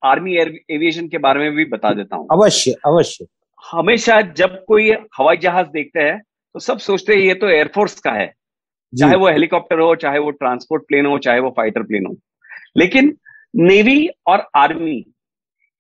आर्मी 0.05 0.37
एयर 0.37 0.49
एविएशन 0.71 1.09
के 1.09 1.19
बारे 1.19 1.41
में 1.41 1.53
भी 1.53 1.65
बता 1.65 1.95
देता 1.95 2.17
हूँ। 2.17 2.27
अवश्य 2.33 2.71
अवश्य। 2.87 3.27
हमेशा 3.63 4.21
जब 4.37 4.65
कोई 4.69 4.91
हवाई 5.17 5.37
जहाज़ 5.37 5.67
देखते 5.69 6.01
हैं 6.01 6.21
तो 6.55 6.61
सब 6.61 6.79
सोचते 6.79 7.15
हैं 7.15 7.21
ये 7.21 7.35
तो 7.35 7.49
एयरफोर्स 7.49 8.01
का 8.01 8.13
है। 8.13 8.27
चाहे 8.93 9.17
वो 9.17 9.29
हेलीकॉप्टर 9.29 9.79
हो 9.81 9.95
चाहे 9.97 10.19
वो 10.19 10.31
ट्रांसपोर्ट 10.33 10.83
प्लेन 10.83 11.07
हो 11.07 11.19
चाहे 11.19 11.41
वो 11.41 11.51
फाइटर 11.57 11.83
प्लेन 11.83 12.07
हो। 12.07 12.17
लेकिन 12.77 13.17
नेवी 13.55 14.09
और 14.27 14.47
आर्मी 14.57 15.05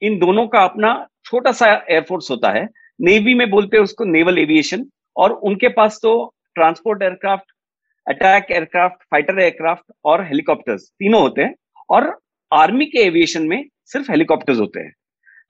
इन 0.02 0.18
दोनों 0.18 0.46
का 0.46 0.62
अपना 0.64 0.92
छोटा 1.24 1.52
सा 1.52 1.66
एयरफोर्स 1.90 2.30
होता 2.30 2.50
है। 2.52 2.66
नेवी 3.00 3.34
में 3.34 3.48
बोलते 3.50 3.76
हैं 3.76 3.84
उसको 3.84 4.04
नेवल 4.04 4.38
एविएशन 4.38 4.86
और 5.16 5.32
उनके 5.32 5.68
पास 5.70 5.98
तो 6.02 6.12
transport 6.54 7.02
aircraft 7.02 7.52
attack 8.06 8.50
aircraft 8.50 9.02
fighter 9.10 9.40
aircraft 9.40 9.92
और 10.04 10.24
हेलीकॉप्टर्स 10.26 10.88
तीनों 10.90 11.20
होते 11.20 11.42
हैं 11.42 11.54
और 11.90 12.16
आर्मी 12.52 12.86
के 12.86 12.98
एविएशन 12.98 13.42
में 13.42 13.64
सिर्फ़ 13.84 14.10
हेलीकॉप्टर्स 14.10 14.58
होते 14.58 14.80
हैं। 14.80 14.92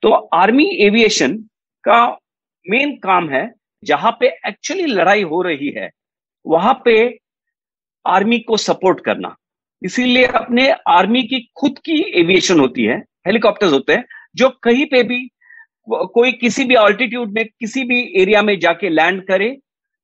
तो 0.03 0.09
आर्मी 0.33 0.65
एविएशन 0.85 1.37
का 1.85 2.17
मेन 2.65 2.95
काम 3.03 3.29
है 3.29 3.49
जहाँ 3.83 4.11
पे 4.19 4.27
एक्चुअली 4.47 4.85
लड़ाई 4.87 5.21
हो 5.23 5.41
रही 5.41 5.69
है 5.77 5.89
वहाँ 6.45 6.73
पे 6.85 6.95
आर्मी 8.05 8.39
को 8.39 8.57
सपोर्ट 8.59 8.99
करना 9.05 9.35
इसीलिए 9.81 10.25
अपने 10.35 10.69
आर्मी 10.89 11.21
की 11.23 11.39
खुद 11.57 11.77
की 11.79 11.99
एविएशन 12.19 12.59
होती 12.59 12.83
है 12.83 12.97
हेलीकॉप्टर्स 13.27 13.71
होते 13.73 13.93
हैं 13.93 14.05
जो 14.35 14.49
कहीं 14.63 14.85
पे 14.85 15.03
भी 15.03 15.27
कोई 15.87 16.31
किसी 16.33 16.63
भी 16.63 16.75
ऑल्टीट्यूड 16.75 17.31
में 17.31 17.45
किसी 17.49 17.83
भी 17.83 18.01
एरिया 18.21 18.41
में 18.41 18.57
जाके 18.59 18.89
लैंड 18.89 19.25
करे 19.27 19.55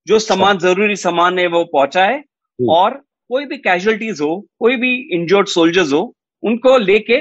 जो 0.07 0.19
सामान 0.19 0.57
ज़रूरी 0.59 0.95
सामान 0.95 1.39
है 1.39 1.47
वो 1.47 1.63
पहुँचाए 1.65 2.13
हम्म। 2.13 2.69
और 2.69 2.93
कोई 3.29 3.45
भी 3.45 3.57
कैजुअलिटीज 3.59 4.21
हो 4.21 4.35
कोई 4.59 4.75
भी 4.75 4.93
इंजर्ड 5.15 5.47
सोल्जर्स 5.47 5.93
हो 5.93 6.01
उनको 6.43 6.77
लेके 6.77 7.17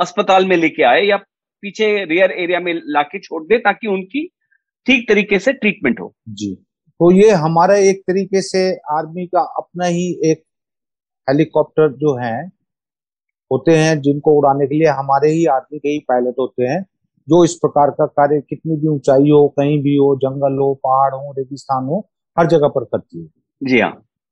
अस्पताल 0.00 0.44
में 0.44 0.56
लेके 0.56 0.82
आए 0.82 1.02
या 1.02 1.16
पीछे 1.62 1.88
रियर 2.04 2.32
एरिया 2.32 2.60
में 2.60 2.72
लाके 2.86 3.18
छोड़ 3.18 3.42
दे 3.44 3.58
ताकि 3.58 3.86
उनकी 3.88 4.28
ठीक 4.86 5.08
तरीके 5.08 5.38
से 5.38 5.52
ट्रीटमेंट 5.52 6.00
हो। 6.00 6.14
जी। 6.28 6.54
तो 7.00 7.10
ये 7.12 7.30
हमारा 7.30 7.76
एक 7.76 8.00
तरीके 8.00 8.42
से 8.42 8.60
आर्मी 8.92 9.26
का 9.26 9.40
अपना 9.58 9.86
ही 9.86 10.08
एक 10.24 10.42
हेलीकॉप्टर 11.28 11.92
जो 11.92 12.16
है 12.16 12.46
होते 13.50 13.76
हैं 13.76 14.00
जिनको 14.00 14.32
उड़ाने 14.32 14.66
के 14.66 14.74
लिए 14.74 14.88
हमारे 14.88 15.30
ही 15.30 15.44
आर्मी 15.46 15.78
के 15.78 15.88
ही 15.88 15.98
पायलट 15.98 16.34
होते 16.38 16.62
हैं 16.62 16.82
जो 17.28 17.44
इस 17.44 17.54
प्रकार 17.54 17.90
का 17.90 18.06
कार्य 18.06 18.40
कितनी 18.40 18.76
भी 18.76 18.88
ऊंचाई 18.88 19.30
हो 19.30 19.46
कहीं 19.48 19.82
भी 19.82 19.96
हो 19.96 20.14
जंगल 20.16 20.58
हो 20.58 20.74
पहाड़ 20.74 21.14
हो 21.14 21.32
रेगिस्तान 21.32 21.84
हो 21.84 22.08
हर 22.38 22.46
जगह 22.46 22.68
पर 22.68 22.84
करती 22.84 23.22
है। 23.22 23.28
जी 23.62 23.80
हाँ। 23.80 23.90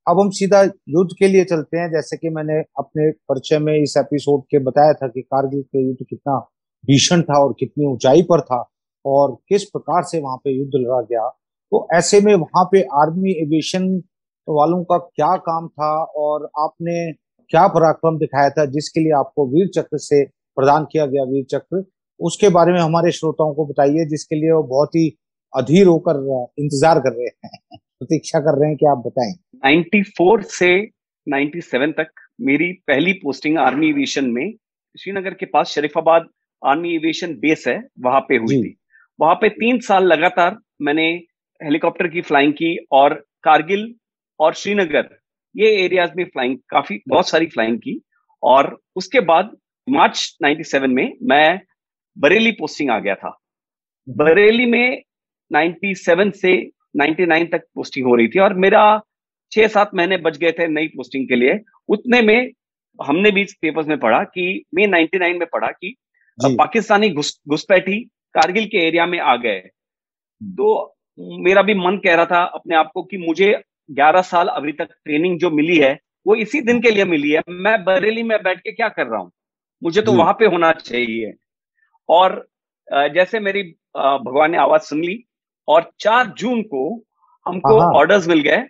अब 0.09 0.21
हम 0.21 0.31
सीधा 0.31 0.63
युद्ध 0.63 1.11
के 1.19 1.29
लिए 1.29 1.45
चलते 1.45 1.79
हैं। 1.79 1.91
जैसे 1.91 2.17
कि 2.17 2.29
मैंने 2.29 2.59
अपने 2.79 3.11
परिचय 3.11 3.59
में 3.59 3.75
इस 3.75 3.95
एपिसोड 3.99 4.43
के 4.51 4.59
बताया 4.59 4.93
था 4.93 5.09
कि 5.09 5.23
कारगिल 5.23 5.63
के 5.63 5.87
युद्ध 5.87 6.07
कितना 6.09 6.39
भीषण 6.85 7.23
था 7.23 7.39
और 7.45 7.55
कितनी 7.61 7.87
ऊंचाई 7.87 8.23
पर 8.23 8.41
था। 8.41 8.74
और 9.05 9.37
किस 9.49 9.65
प्रकार 9.65 10.03
से 10.03 10.21
वहाँ 10.21 10.37
पे 10.37 10.51
युद्ध 10.51 10.73
लड़ा 10.75 11.01
गया। 11.03 11.29
तो 11.29 11.87
ऐसे 11.95 12.21
में 12.21 12.35
वहाँ 12.35 12.65
पे 12.65 12.83
आर्मी 12.95 13.33
एविएशन 13.43 13.89
वालों 14.49 14.83
का 14.85 14.99
क्या 14.99 15.35
काम 15.39 15.69
था 15.69 15.93
और 16.19 16.49
आपने 16.59 17.13
क्या 17.51 17.67
पराक्रम 17.69 18.19
दिखाया 18.19 18.51
था 18.51 18.65
जिसके 18.67 19.01
लिए 19.01 19.13
आपको 19.13 19.47
वीर 19.49 19.69
चक्र 19.75 19.99
से 19.99 20.25
प्रदान 20.57 20.85
किया 20.93 21.07
गया 21.07 21.25
वीर 21.25 21.45
चक्र? 21.51 21.85
उसके 22.21 22.49
बारे 22.49 22.73
में 22.73 22.79
हमारे 22.81 23.11
श्रोताओं 23.13 23.55
को 23.55 23.67
बताइए 23.67 24.05
जिसके 24.07 24.37
लिए 24.37 24.51
वो 24.53 24.63
बहुत 24.63 24.95
ही 24.97 25.09
अधीर 25.53 25.87
होकर 25.87 26.17
इंतज़ार 26.61 26.99
कर 26.99 27.13
रहे 27.13 27.27
हैं 27.45 27.79
प्रतीक्षा 27.99 28.41
कर 28.41 28.59
रहे 28.59 28.69
हैं 28.69 28.77
कि 28.77 28.87
आप 28.87 29.03
बताएँ। 29.07 29.33
94 29.65 30.43
से 30.51 30.71
97 31.27 31.93
तक 31.93 32.11
मेरी 32.41 32.73
पहली 32.87 33.13
पोस्टिंग 33.15 33.59
आर्मी 33.59 33.89
एविएशन 33.89 34.31
में 34.31 34.55
श्रीनगर 34.99 35.35
के 35.35 35.47
पास 35.47 35.69
शरीफाबाद 35.69 36.29
आर्मी 36.63 36.95
एविएशन 36.95 37.35
बेस 37.35 37.65
है 37.69 37.77
वहाँ 38.01 38.21
पे 38.21 38.37
हुई 38.37 38.63
थी। 38.63 38.77
वहाँ 39.21 39.35
पे 39.35 39.49
तीन 39.49 39.79
साल 39.79 40.05
लगातार 40.05 40.57
मैंने 40.83 41.23
हेलीकॉप्टर 41.63 42.09
की 42.09 42.21
फ्लाइंग 42.21 42.53
की 42.53 42.77
और 42.93 43.15
कारगिल 43.43 43.95
और 44.41 44.55
श्रीनगर 44.55 45.19
ये 45.57 45.85
एरियाज़ 45.85 46.11
में 46.17 46.25
फ्लाइंग 46.25 46.59
काफ़ी 46.69 47.01
बहुत 47.09 47.29
सारी 47.29 47.47
फ्लाइंग 47.47 47.79
की। 47.79 48.01
और 48.43 48.81
उसके 48.97 49.21
बाद 49.21 49.57
मार्च 49.89 50.37
97 50.43 50.87
में 50.87 51.13
मैं 51.23 51.61
बरेली 52.19 52.53
पोस्टिंग 52.53 52.91
आ 52.91 52.99
गया 52.99 53.15
था। 53.15 53.39
बरेली 54.09 54.67
में 54.67 55.03
97 55.53 56.31
से 56.31 56.71
99 56.97 57.53
तक 57.53 57.63
पोस्टिंग 57.75 58.07
हो 58.07 58.15
रही 58.15 58.29
थी 58.29 58.39
और 58.39 58.55
मेरा 58.55 59.01
छह 59.53 59.69
सात 59.69 59.91
महीने 59.95 60.17
बच 60.17 60.37
गए 60.37 60.53
थे 60.53 60.67
नई 60.67 60.89
पोस्टिंग 60.89 61.29
के 61.29 61.37
लिए। 61.37 61.59
उतने 61.89 62.23
में 62.23 62.51
हमने 63.07 63.31
भी 63.31 63.45
पेपर्स 63.45 63.87
में 63.87 63.99
पढ़ा 63.99 64.23
कि 64.25 64.65
मैं 64.75 64.87
99 64.87 65.39
में 65.39 65.49
पढ़ा 65.53 65.67
कि 65.67 65.95
पाकिस्तानी 66.45 67.11
घुसपैठी 67.11 68.09
कारगिल 68.35 68.67
के 68.67 68.87
एरिया 68.87 69.07
में 69.07 69.19
आ 69.21 69.37
गए। 69.37 69.61
तो 70.41 70.97
मेरा 71.41 71.63
भी 71.63 71.75
मन 71.77 71.97
कह 72.05 72.15
रहा 72.15 72.27
था 72.27 72.43
अपने 72.55 72.77
आप 72.77 72.91
को 72.95 73.03
कि 73.03 73.17
मुझे 73.19 73.53
11 73.91 74.23
साल 74.25 74.49
अभी 74.51 74.73
तक 74.73 74.89
ट्रेनिंग 75.05 75.39
जो 75.41 75.51
मिली 75.51 75.77
है 75.79 75.99
वो 76.27 76.35
इसी 76.37 76.61
दिन 76.63 76.81
के 76.81 76.91
लिए 76.91 77.05
मिली 77.05 77.31
है। 77.31 77.41
मैं 77.51 77.83
बरेली 77.85 78.23
में 78.23 78.39
बैठ 78.43 78.61
के 78.61 78.73
क्या 78.73 78.89
कर 78.89 79.07
रहा 79.07 79.21
हूँ? 79.21 79.31
मुझे 79.83 80.03
तो 80.03 80.13
वहाँ 80.13 80.33
पे 80.33 80.47
होना 80.47 80.73
चाहिए। 80.75 81.33
और 82.09 82.47
जैसे 83.15 83.41
मेरी 83.41 83.63
भगवान 83.97 84.51
ने 84.51 84.59
आवाज़ 84.59 84.83
सुन 84.83 85.01
ली 85.01 85.23
और 85.69 85.91
चार 86.01 86.27
जून 86.39 86.63
को 86.65 86.85
हमको 87.47 87.81
ऑर्डर्स 87.99 88.29
मिल 88.29 88.41
गए। 88.41 88.63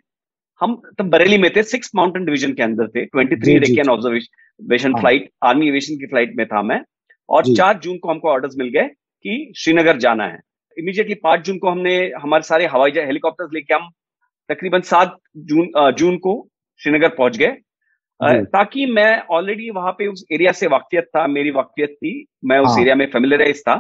हम 0.61 0.80
तब 0.99 1.09
बरेली 1.11 1.38
में 1.38 1.50
थे 1.56 1.62
सिक्स 1.64 1.90
माउंटेन 1.97 2.25
डिवीज़न 2.25 2.52
के 2.52 2.62
अंदर 2.62 2.88
थे 2.88 3.04
twenty 3.06 3.37
three 3.37 3.88
observation 3.88 4.94
flight 4.94 5.30
army 5.44 5.68
aviation 5.68 5.97
की 5.97 6.06
फ़्लाइट 6.06 6.37
में 6.37 6.47
था 6.47 6.62
मैं। 6.62 6.80
और 7.28 7.54
चार 7.56 7.78
जून 7.78 7.99
को 7.99 8.11
हमको 8.11 8.28
ऑर्डर्स 8.30 8.54
मिल 8.59 8.68
गए। 8.71 8.88
कि 9.25 9.52
श्रीनगर 9.57 9.97
जाना 9.97 10.25
है। 10.25 10.40
इमीडिएटली 10.78 11.14
पाँच 11.14 11.40
जून 11.40 11.59
को 11.59 11.71
हमने 11.71 11.97
हमारे 12.21 12.43
सारे 12.43 12.66
हवाई 12.66 12.90
जहाज़ 12.90 13.07
हेलीकॉप्टर 13.07 13.49
लेके 13.54 13.75
हम 13.75 13.88
तकरीबन 14.49 14.81
सात 14.81 15.16
जून 15.37 15.93
जून 15.93 16.16
को 16.19 16.33
श्रीनगर 16.81 17.09
पहुँच 17.09 17.37
गए। 17.37 17.57
ताकि 18.23 18.87
मैं 18.87 19.21
ऑलरेडी 19.31 19.71
वहाँ 19.71 19.93
पे 19.93 20.07
उस 20.07 20.25
एरिया 20.33 20.52
से 20.52 20.66
वाकियत 20.66 21.04
था 21.04 21.26
मेरी 21.26 21.50
वाकियत 21.50 21.90
थी 21.95 22.12
मैं 22.45 22.59
उस 22.59 22.76
एरिया 22.78 22.95
हाँ। 22.95 22.99
में 22.99 23.07
फेमिलराइज 23.07 23.61
था। 23.61 23.75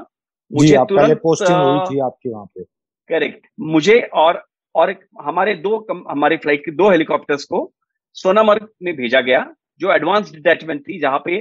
मुझे 0.52 0.76
तुरंत 0.88 1.18
पोस्टिंग 1.18 1.58
हुई 1.58 1.78
थी 1.80 2.00
आपके 2.00 2.30
वहाँ 2.30 2.44
पे। 2.44 2.62
करेक्ट 3.08 3.46
मुझे 3.60 4.00
और 4.14 4.44
और 4.74 4.94
हमारे 5.22 5.54
दो 5.54 5.78
कम, 5.78 6.04
हमारे 6.08 6.36
फ़्लाइट 6.36 6.64
के 6.64 6.70
दो 6.72 6.90
हेलीकॉप्टर्स 6.90 7.44
को 7.44 7.72
सोनामर्ग 8.16 8.68
में 8.82 8.94
भेजा 8.96 9.20
गया 9.20 9.46
जो 9.80 9.92
एडवांस 9.92 10.32
डिटैचमेंट 10.32 10.80
थी 10.80 10.98
जहाँ 11.00 11.18
पे 11.24 11.36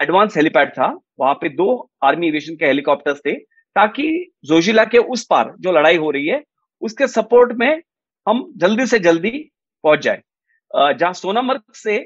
एडवांस 0.00 0.36
हेलीपैड 0.36 0.70
था 0.70 0.86
वहाँ 1.20 1.34
पे 1.34 1.48
दो 1.50 1.68
आर्मी 2.04 2.28
एविएशन 2.28 2.54
के 2.54 2.66
हेलीकॉप्टर्स 2.66 3.20
थे 3.26 3.34
ताकि 3.76 4.08
जोजिला 4.44 4.84
के 4.84 4.98
उस 4.98 5.24
पार 5.30 5.54
जो 5.60 5.72
लड़ाई 5.72 5.96
हो 5.96 6.10
रही 6.10 6.26
है 6.26 6.42
उसके 6.82 7.06
सपोर्ट 7.08 7.52
में 7.58 7.82
हम 8.26 8.44
जल्दी 8.56 8.86
से 8.86 8.98
जल्दी 8.98 9.30
पहुँच 9.84 10.00
जाए। 10.00 10.22
जहाँ 10.92 11.12
सोनामर्ग 11.14 11.62
से 11.74 11.98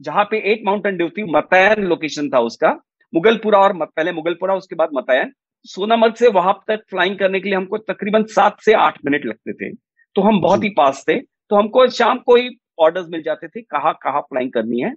जहाँ 0.00 0.24
पे 0.24 0.38
एट 0.52 0.62
माउंटेन 0.66 0.96
ड्यू 0.96 1.08
थी 1.08 1.24
मतयन 1.32 1.84
लोकेशन 1.84 2.28
था 2.30 2.40
उसका 2.40 2.70
मुगलपुरा 3.12 3.58
और 3.58 3.72
पहले 3.76 4.12
मुगलपुरा 4.12 4.54
उसके 4.54 4.76
बाद 4.76 4.90
मतयन। 4.94 5.32
सोनामर्ग 5.66 6.14
से 6.14 6.28
वहाँ 6.30 6.54
तक 6.68 6.82
फ्लाइंग 6.90 7.18
करने 7.18 7.40
के 7.40 7.48
लिए 7.48 7.56
हमको 7.56 7.78
तकरीबन 7.80 8.24
सात 8.30 8.60
से 8.60 8.72
आठ 8.74 8.98
मिनट 9.04 9.26
लगते 9.26 9.52
थे। 9.52 9.72
तो 10.16 10.22
हम 10.22 10.40
बहुत 10.40 10.64
ही 10.64 10.68
पास 10.76 11.04
थे। 11.08 11.18
तो 11.18 11.56
हमको 11.56 11.86
शाम 11.90 12.18
को 12.18 12.36
ही 12.36 12.48
ऑर्डर्स 12.80 13.06
मिल 13.10 13.22
जाते 13.22 13.48
थे 13.48 13.60
कहाँ 13.62 13.92
कहाँ 14.02 14.20
फ्लाइंग 14.22 14.52
करनी 14.52 14.80
है। 14.80 14.92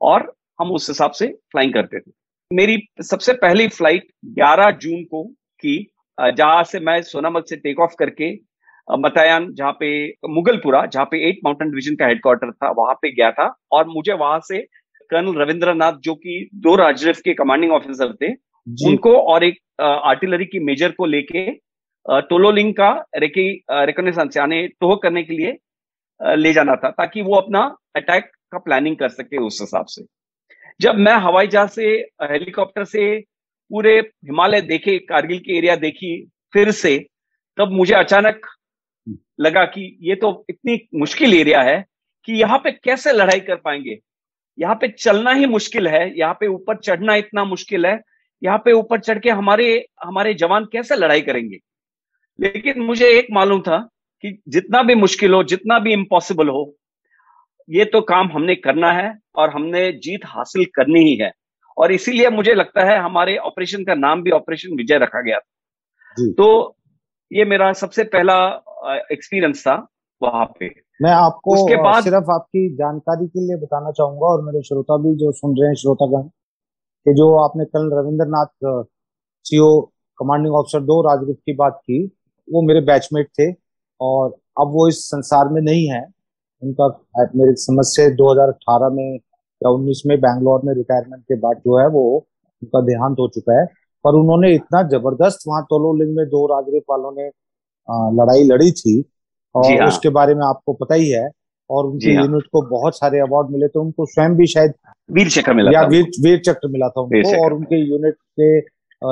और 0.00 0.32
हम 0.60 0.70
उस 0.72 0.88
हिसाब 0.88 1.10
से 1.12 1.26
फ्लाइंग 1.52 1.72
करते 1.74 2.00
थे। 2.00 2.10
मेरी 2.50 2.78
सबसे 3.02 3.32
पहली 3.34 3.66
फ़्लाइट 3.68 4.06
11 4.38 4.70
जून 4.82 5.02
को 5.04 5.24
की 5.64 5.76
जहाँ 6.18 6.62
से 6.64 6.80
मैं 6.80 7.00
सोनामर्ग 7.02 7.44
से 7.44 7.56
टेक 7.56 7.80
ऑफ़ 7.80 7.94
करके 7.98 8.32
मतायान 8.88 9.52
जहाँ 9.54 9.72
पे 9.72 9.90
मुगलपुरा 10.30 10.84
जहाँ 10.86 11.04
पे 11.04 11.18
एट 11.28 11.38
माउंटेन 11.44 11.70
डिवीज़न 11.70 11.96
का 11.96 12.06
हेडक्वार्टर 12.06 12.50
था 12.52 12.70
वहाँ 12.70 12.94
पे 12.94 13.10
गया 13.12 13.30
था 13.30 13.46
और 13.72 13.86
मुझे 13.88 14.12
वहाँ 14.14 14.40
से 14.44 14.58
कर्नल 15.10 15.40
रविंद्रनाथ 15.42 15.92
जो 16.04 16.14
कि 16.14 16.48
दो 16.56 16.74
राजरफ 16.76 17.20
के 17.24 17.34
कमांडिंग 17.34 17.72
ऑफिसर 17.72 18.12
थे 18.14 18.32
उनको 18.86 19.16
और 19.32 19.44
एक 19.44 19.58
आर्टिलरी 19.80 20.44
की 20.44 20.58
मेजर 20.64 20.92
को 20.92 21.06
लेके 21.06 21.50
टोलोलिंग 22.28 22.72
का 22.74 22.90
रेकी 23.16 23.48
रिकॉनेसेंस 23.86 24.36
यानी 24.36 24.66
टोह 24.80 24.94
करने 25.02 25.22
के 25.22 25.34
लिए 25.34 26.36
ले 26.36 26.52
जाना 26.52 26.74
था 26.76 26.90
ताकि 26.90 27.22
वो 27.22 27.34
अपना 27.34 27.60
अटैक 27.96 28.30
का 28.52 28.58
प्लानिंग 28.58 28.96
कर 28.96 29.08
सके 29.08 29.38
उस 29.38 29.58
हिसाब 29.60 29.86
से। 29.88 30.02
जब 30.80 30.94
मैं 30.96 31.12
हवाई 31.12 31.46
जहाज़ 31.46 31.70
से, 31.70 31.86
हेलीकॉप्टर 32.22 32.84
से 32.84 33.18
पूरे 33.70 33.98
हिमालय 33.98 34.60
देखे, 34.60 34.98
कारगिल 34.98 35.38
की 35.38 35.56
एरिया 35.56 35.74
देखी 35.76 36.12
फिर 36.52 36.70
से, 36.70 36.96
तब 37.58 37.72
मुझे 37.72 37.94
अचानक 37.94 38.46
लगा 39.40 39.64
कि 39.64 39.98
ये 40.02 40.14
तो 40.14 40.30
इतनी 40.50 40.78
मुश्किल 40.94 41.34
एरिया 41.34 41.62
है 41.62 41.84
कि 42.28 42.32
यहाँ 42.32 42.58
पे 42.58 42.70
कैसे 42.72 43.12
लड़ाई 43.12 43.40
कर 43.40 43.56
पाएँगे? 43.56 43.98
यहाँ 44.58 44.74
पे 44.74 44.88
चलना 44.88 45.32
ही 45.32 45.46
मुश्किल 45.46 45.88
है, 45.88 46.18
यहाँ 46.18 46.34
पे 46.40 46.46
ऊपर 46.46 46.76
चढ़ना 46.76 47.14
इतना 47.14 47.44
मुश्किल 47.44 47.86
है, 47.86 48.00
यहाँ 48.42 48.58
पे 48.64 48.72
ऊपर 48.72 49.00
चढ़ 49.00 49.18
के 49.18 49.30
हमारे 49.30 49.86
हमारे 50.04 50.34
जवान 50.34 50.64
कैसे 50.64 50.96
लड़ाई 50.96 51.20
करेंगे? 51.20 51.58
लेकिन 52.38 52.80
मुझे 52.82 53.08
एक 53.18 53.26
मालूम 53.32 53.60
था 53.62 53.78
कि 54.24 54.38
जितना 54.48 54.82
भी 54.82 54.94
मुश्किल 54.94 55.34
हो, 55.34 55.42
जितना 55.44 55.78
भी 55.78 55.92
इम्पॉसिबल 55.92 56.48
हो 56.48 56.64
ये 57.68 57.84
तो 57.84 58.00
काम 58.02 58.30
हमने 58.32 58.54
करना 58.56 58.90
है 58.92 59.14
और 59.36 59.50
हमने 59.50 59.90
जीत 59.98 60.20
हासिल 60.26 60.64
करनी 60.74 61.00
ही 61.00 61.14
है। 61.16 61.30
और 61.76 61.92
इसीलिए 61.92 62.30
मुझे 62.30 62.54
लगता 62.54 62.84
है 62.84 62.98
हमारे 62.98 63.36
ऑपरेशन 63.38 63.84
का 63.84 63.94
नाम 63.94 64.22
भी 64.22 64.30
ऑपरेशन 64.30 64.76
विजय 64.76 64.98
रखा 64.98 65.20
गया। 65.20 65.38
था 65.38 66.30
तो 66.32 66.76
ये 67.30 67.44
मेरा 67.44 67.72
सबसे 67.74 68.04
पहला 68.06 68.36
एक्सपीरियंस 69.12 69.62
था 69.62 69.74
वहाँ 70.20 70.44
पे। 70.58 70.68
मैं 71.02 71.12
आपको 71.12 71.54
उसके 71.54 71.76
बाद 71.76 72.02
सिर्फ़ 72.04 72.30
आपकी 72.30 72.68
जानकारी 72.76 73.26
के 73.26 73.40
लिए 73.40 73.56
बताना 73.56 73.90
चाहूँगा 73.90 74.26
और 74.26 74.44
मेरे 74.44 74.62
श्रोता 74.62 74.96
भी 74.96 75.14
जो 75.16 75.32
सुन 75.32 75.56
रहे 75.58 75.68
हैं 75.68 75.74
श्रोतागण 75.74 76.28
कि 77.06 77.14
जो 77.14 77.32
आपने 77.38 77.64
कल 77.66 77.90
रविंद्रनाथ 77.94 78.84
सीओ 79.46 79.80
कमांडिंग 80.18 80.54
ऑफिसर 80.54 80.80
दो 80.82 81.00
राजगुट 81.02 81.36
की 81.36 81.54
बात 81.54 81.80
की 81.82 82.04
वो 82.48 82.62
मेरे 82.62 82.80
बैचमेट 82.86 83.28
थे 83.38 83.50
और 84.00 84.30
अब 84.60 84.72
वो 84.72 84.88
इस 84.88 84.98
संसार 85.04 85.48
में 85.48 85.60
नहीं 85.62 85.88
है। 85.88 86.00
उनका 86.62 86.86
मेरी 87.36 87.54
समझ 87.58 87.84
से 87.86 88.08
2018 88.16 88.90
में 88.92 89.14
या 89.60 89.70
19 89.70 90.02
में 90.06 90.16
बैंगलोर 90.20 90.60
में 90.64 90.72
रिटायरमेंट 90.74 91.22
के 91.22 91.34
बाद 91.40 91.56
जो 91.56 91.78
है 91.78 91.86
वो 91.88 92.02
उनका 92.62 92.80
देहांत 92.86 93.16
हो 93.20 93.28
चुका 93.34 93.60
है। 93.60 93.66
पर 94.04 94.14
उन्होंने 94.14 94.52
इतना 94.54 94.82
ज़बरदस्त 94.88 95.44
वहाँ 95.48 95.62
तोलोलिंग 95.70 96.14
में 96.16 96.24
दो 96.28 96.46
राजगीर 96.46 96.82
वालों 96.90 97.12
ने 97.12 97.26
लड़ाई 98.16 98.44
लड़ी 98.44 98.70
थी 98.72 99.00
और 99.54 99.70
हाँ। 99.70 99.86
उसके 99.88 100.08
बारे 100.08 100.34
में 100.34 100.44
आपको 100.46 100.72
पता 100.74 100.94
ही 100.94 101.08
है 101.10 101.28
और 101.70 101.86
उनकी 101.86 102.14
हाँ। 102.14 102.24
यूनिट 102.24 102.46
को 102.52 102.62
बहुत 102.68 102.96
सारे 102.96 103.20
अवार्ड 103.20 103.50
मिले 103.50 103.68
थे। 103.68 103.78
उनको 103.80 104.06
स्वयं 104.06 104.36
भी 104.36 104.46
शायद 104.46 104.72
वीर 105.08 105.30
चक्र 105.30 105.54
मिला 105.54 105.70
या 105.70 105.82
वीर 105.86 106.06
वीर 106.24 106.38
चक्र 106.46 106.68
मिला 106.68 106.88
था 106.88 107.00
उनको 107.00 107.44
और 107.44 107.52
उनके 107.52 107.76
यूनिट 107.80 108.14
के 108.40 108.60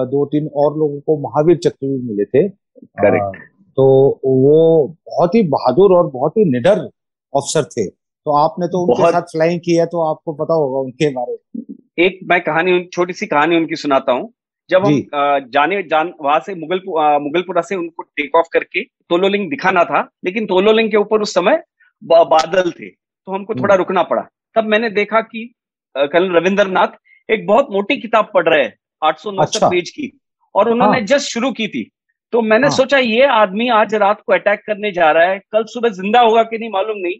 दो 0.07 0.25
तीन 0.27 0.47
और 0.57 0.77
लोगों 0.79 1.01
को 1.01 1.17
महावीर 1.21 1.57
चक्र 1.57 1.87
भी 1.87 1.99
मिले 2.09 2.25
थे। 2.25 2.49
करेक्ट 2.49 3.37
तो 3.77 3.85
वो 4.25 4.87
बहुत 5.09 5.35
ही 5.35 5.43
बहादुर 5.49 5.93
और 5.97 6.11
बहुत 6.11 6.37
ही 6.37 6.45
निडर 6.45 6.89
अफसर 7.33 7.65
थे 7.67 7.87
तो 7.87 8.37
आपने 8.37 8.67
तो 8.67 8.83
उनके 8.83 9.11
साथ 9.13 9.31
फ्लाइंग 9.33 9.61
की 9.61 9.75
है 9.75 9.87
तो 9.87 10.03
आपको 10.05 10.33
पता 10.35 10.55
होगा 10.55 10.79
उनके 10.79 11.11
बारे 11.11 11.33
में 11.33 11.65
एक 11.99 12.19
मैं 12.25 12.41
कहानी 12.41 12.83
छोटी 12.93 13.13
सी 13.13 13.27
कहानी 13.27 13.57
उनकी 13.57 13.77
सुनाता 13.77 14.13
हूँ 14.13 14.33
जब 14.71 14.85
हम 14.87 15.49
जाने 15.51 15.83
जान 15.85 16.13
वहाँ 16.23 16.39
से 16.41 16.55
मुगलपुर 16.55 17.19
मुगलपुरा 17.21 17.63
से 17.63 17.77
उनको 17.77 18.03
टेक 18.03 18.37
ऑफ़ 18.37 18.49
करके 18.53 18.83
तोलोलिंग 19.11 19.49
दिखाना 19.51 19.85
था 19.85 20.09
लेकिन 20.25 20.47
तोलोलिंग 20.47 20.91
के 20.91 20.97
ऊपर 20.97 21.23
उस 21.23 21.35
समय 21.35 21.63
बादल 22.03 22.71
थे 22.71 22.89
तो 22.89 23.33
हमको 23.33 23.55
थोड़ा 23.55 23.75
हम्म। 23.75 23.79
रुकना 23.79 24.03
पड़ा 24.03 24.23
तब 24.57 24.65
मैंने 24.65 24.91
देखा 24.91 25.21
कि 25.23 25.51
कल 25.95 26.31
रविंद्रनाथ 26.37 26.99
एक 27.29 27.47
बहुत 27.47 27.69
मोटी 27.71 27.97
किताब 27.97 28.31
पढ़ 28.35 28.49
रहे 28.49 28.63
हैं 28.63 28.75
आठ 29.03 29.19
सौ 29.19 29.31
अच्छा। 29.43 29.69
पेज 29.69 29.91
की 29.91 30.11
और 30.55 30.69
उन्होंने 30.71 30.99
हाँ। 30.99 31.07
जस्ट 31.07 31.33
शुरू 31.33 31.51
की 31.53 31.69
थी 31.69 31.89
तो 32.33 32.41
मैंने 32.43 32.67
हाँ। 32.67 32.77
सोचा 32.77 32.99
ये 32.99 33.27
आदमी 33.27 33.69
आज 33.69 33.95
रात 33.95 34.21
को 34.27 34.33
अटैक 34.33 34.61
करने 34.67 34.91
जा 34.93 35.11
रहा 35.13 35.25
है। 35.25 35.39
कल 35.53 35.65
सुबह 35.65 35.89
ज़िंदा 35.89 36.21
होगा 36.21 36.43
कि 36.43 36.59
नहीं 36.59 36.71
मालूम 36.71 36.97
नहीं। 36.99 37.15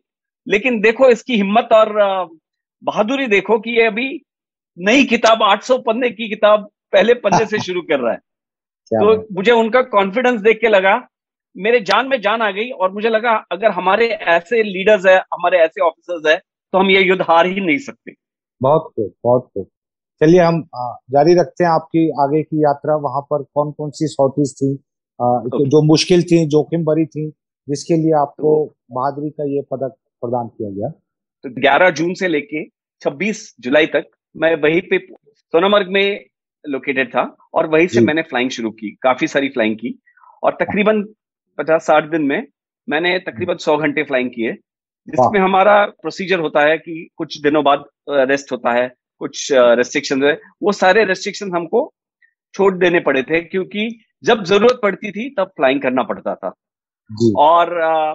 लेकिन 0.47 0.81
देखो 0.81 1.09
इसकी 1.09 1.37
हिम्मत 1.37 1.69
और 1.73 1.93
बहादुरी 2.83 3.27
देखो 3.27 3.59
कि 3.59 3.71
ये 3.71 3.87
अभी 3.87 4.09
नई 4.79 5.05
किताब 5.05 5.43
800 5.43 5.79
पन्ने 5.79 6.11
की 6.11 6.29
किताब 6.29 6.69
पहले 6.93 7.15
पन्ने 7.15 7.47
से 7.47 7.59
शुरू 7.67 7.83
कर 7.83 8.01
रहा 8.01 8.13
है। 8.13 8.19
तो 8.93 9.35
मुझे 9.35 9.53
उनका 9.53 9.83
कॉन्फिडेंस 9.83 10.41
देख 10.41 10.61
के 10.61 10.69
लगा। 10.69 10.97
मेरे 11.57 11.81
जान 11.81 12.09
में 12.09 12.21
जान 12.21 12.43
आ 12.43 12.51
गई 12.51 12.71
और 12.71 12.93
मुझे 12.93 13.09
लगा 13.09 13.33
अगर 13.53 13.71
हमारे 13.71 14.09
ऐसे 14.09 14.63
लीडर्स 14.63 15.07
है 15.07 15.17
हमारे 15.35 15.59
ऐसे 15.59 15.81
ऑफिसर्स 15.81 16.27
है 16.27 16.37
तो 16.73 16.79
हम 16.79 16.91
ये 16.91 17.01
युद्ध 17.03 17.23
हार 17.23 17.47
ही 17.47 17.61
नहीं 17.61 17.79
सकते। 17.79 18.13
बहुत 18.61 18.91
खूब 18.97 19.13
बहुत 19.25 19.49
खूब 19.55 19.67
चलिए 20.21 20.41
हम 20.41 20.63
जारी 21.11 21.35
रखते 21.35 21.65
हैं 21.65 21.71
आपकी 21.71 22.09
आगे 22.23 22.43
की 22.43 22.63
यात्रा। 22.65 22.97
वहाँ 22.99 23.21
पर 23.23 23.43
कौन 23.55 23.71
कौन 23.73 23.91
सी 23.91 24.07
सॉटीज 24.07 24.55
थी? 24.57 24.75
जो 25.21 25.83
मुश्किल 25.83 26.23
थी 26.23 26.45
जोखिम 26.47 26.85
भरी 26.85 27.05
थी 27.07 27.29
जिसके 27.69 27.97
लिए 27.97 28.13
आपको 28.13 28.53
बहादुरी 28.93 29.31
का 29.31 29.45
ये 29.45 29.63
पदक 29.71 29.95
प्रदान 30.23 30.49
किया 30.49 30.71
गया। 30.71 30.89
तो 31.45 31.51
11 31.61 31.91
जून 31.91 32.15
से 32.15 32.29
लेके 32.29 32.65
26 33.03 33.43
जुलाई 33.61 33.87
तक 33.87 34.05
मैं 34.35 34.55
वहीं 34.57 34.81
पे 34.91 34.99
सोनामर्ग 35.35 35.89
में 35.89 36.25
लोकेटेड 36.65 37.09
था 37.09 37.23
और 37.55 37.67
वहीं 37.67 37.87
से 37.87 38.01
मैंने 38.01 38.23
फ्लाइंग 38.23 38.51
शुरू 38.51 38.71
की 38.71 38.91
काफ़ी 39.03 39.27
सारी 39.27 39.49
फ्लाइंग 39.49 39.77
की। 39.77 39.99
और 40.43 40.57
तकरीबन 40.61 41.03
पचास 41.59 41.87
साठ 41.87 42.11
दिन 42.11 42.23
में 42.23 42.47
मैंने 42.89 43.19
तकरीबन 43.19 43.57
सौ 43.57 43.77
घंटे 43.77 44.03
फ्लाइंग 44.03 44.31
किए 44.31 44.53
जिसमें 45.09 45.41
हमारा 45.41 45.85
प्रोसीजर 46.03 46.41
होता 46.41 46.61
है 46.61 46.77
कि 46.79 47.09
कुछ 47.17 47.41
दिनों 47.43 47.63
बाद 47.65 47.85
रेस्ट 48.09 48.53
होता 48.53 48.73
है 48.73 48.91
कुछ 49.21 49.49
रेस्ट्रिक्शन 49.53 50.25
है। 50.25 50.33
वो 50.63 50.73
सारे 50.73 51.05
रेस्ट्रिक्शन 51.05 51.55
हमको 51.55 51.93
छोड़ 52.55 52.75
देने 52.75 53.01
पड़े 53.01 53.23
थे 53.23 53.41
क्योंकि 53.41 53.89
जब 54.25 54.45
ज़रूरत 54.45 54.81
पड़ती 54.83 55.11
थी 55.11 55.31
तब 55.31 55.45
फ्लाइंग 55.45 55.83
करना 55.83 56.03
पड़ता 56.03 56.35
था। 56.35 56.55
और 57.37 57.81
आ, 57.81 58.15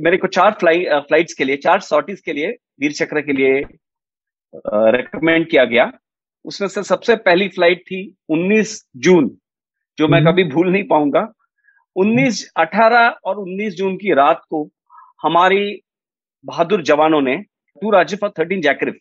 मेरे 0.00 0.16
को 0.16 0.26
चार 0.26 0.50
फ्लाई 0.50 0.84
फ्लाइट्स 0.84 1.34
के 1.34 1.44
लिए 1.44 1.56
चार 1.56 1.80
सॉटीज 1.80 2.20
के 2.20 2.32
लिए 2.32 2.50
वीर 2.80 2.92
चक्र 2.92 3.20
के 3.20 3.32
लिए 3.32 3.62
रिकमेंड 4.96 5.50
किया 5.50 5.64
गया। 5.64 5.92
उसमें 6.44 6.68
से 6.68 6.82
सबसे 6.82 7.16
पहली 7.16 7.48
फ़्लाइट 7.48 7.80
थी 7.80 8.14
19 8.28 8.86
जून 8.96 9.36
जो 9.98 10.08
मैं 10.08 10.20
हम्म। 10.20 10.32
कभी 10.32 10.44
भूल 10.44 10.72
नहीं 10.72 10.84
पाऊँगा। 10.84 11.32
19 11.96 12.50
18 12.56 13.08
और 13.24 13.36
19 13.36 13.74
जून 13.74 13.96
की 13.96 14.14
रात 14.14 14.42
को 14.50 14.68
हमारी 15.22 15.80
बहादुर 16.44 16.82
जवानों 16.82 17.20
ने 17.22 17.36
टू 17.82 17.90
राज्य 17.90 18.16
थर्टीन 18.16 18.60
जैकरिफ 18.60 18.94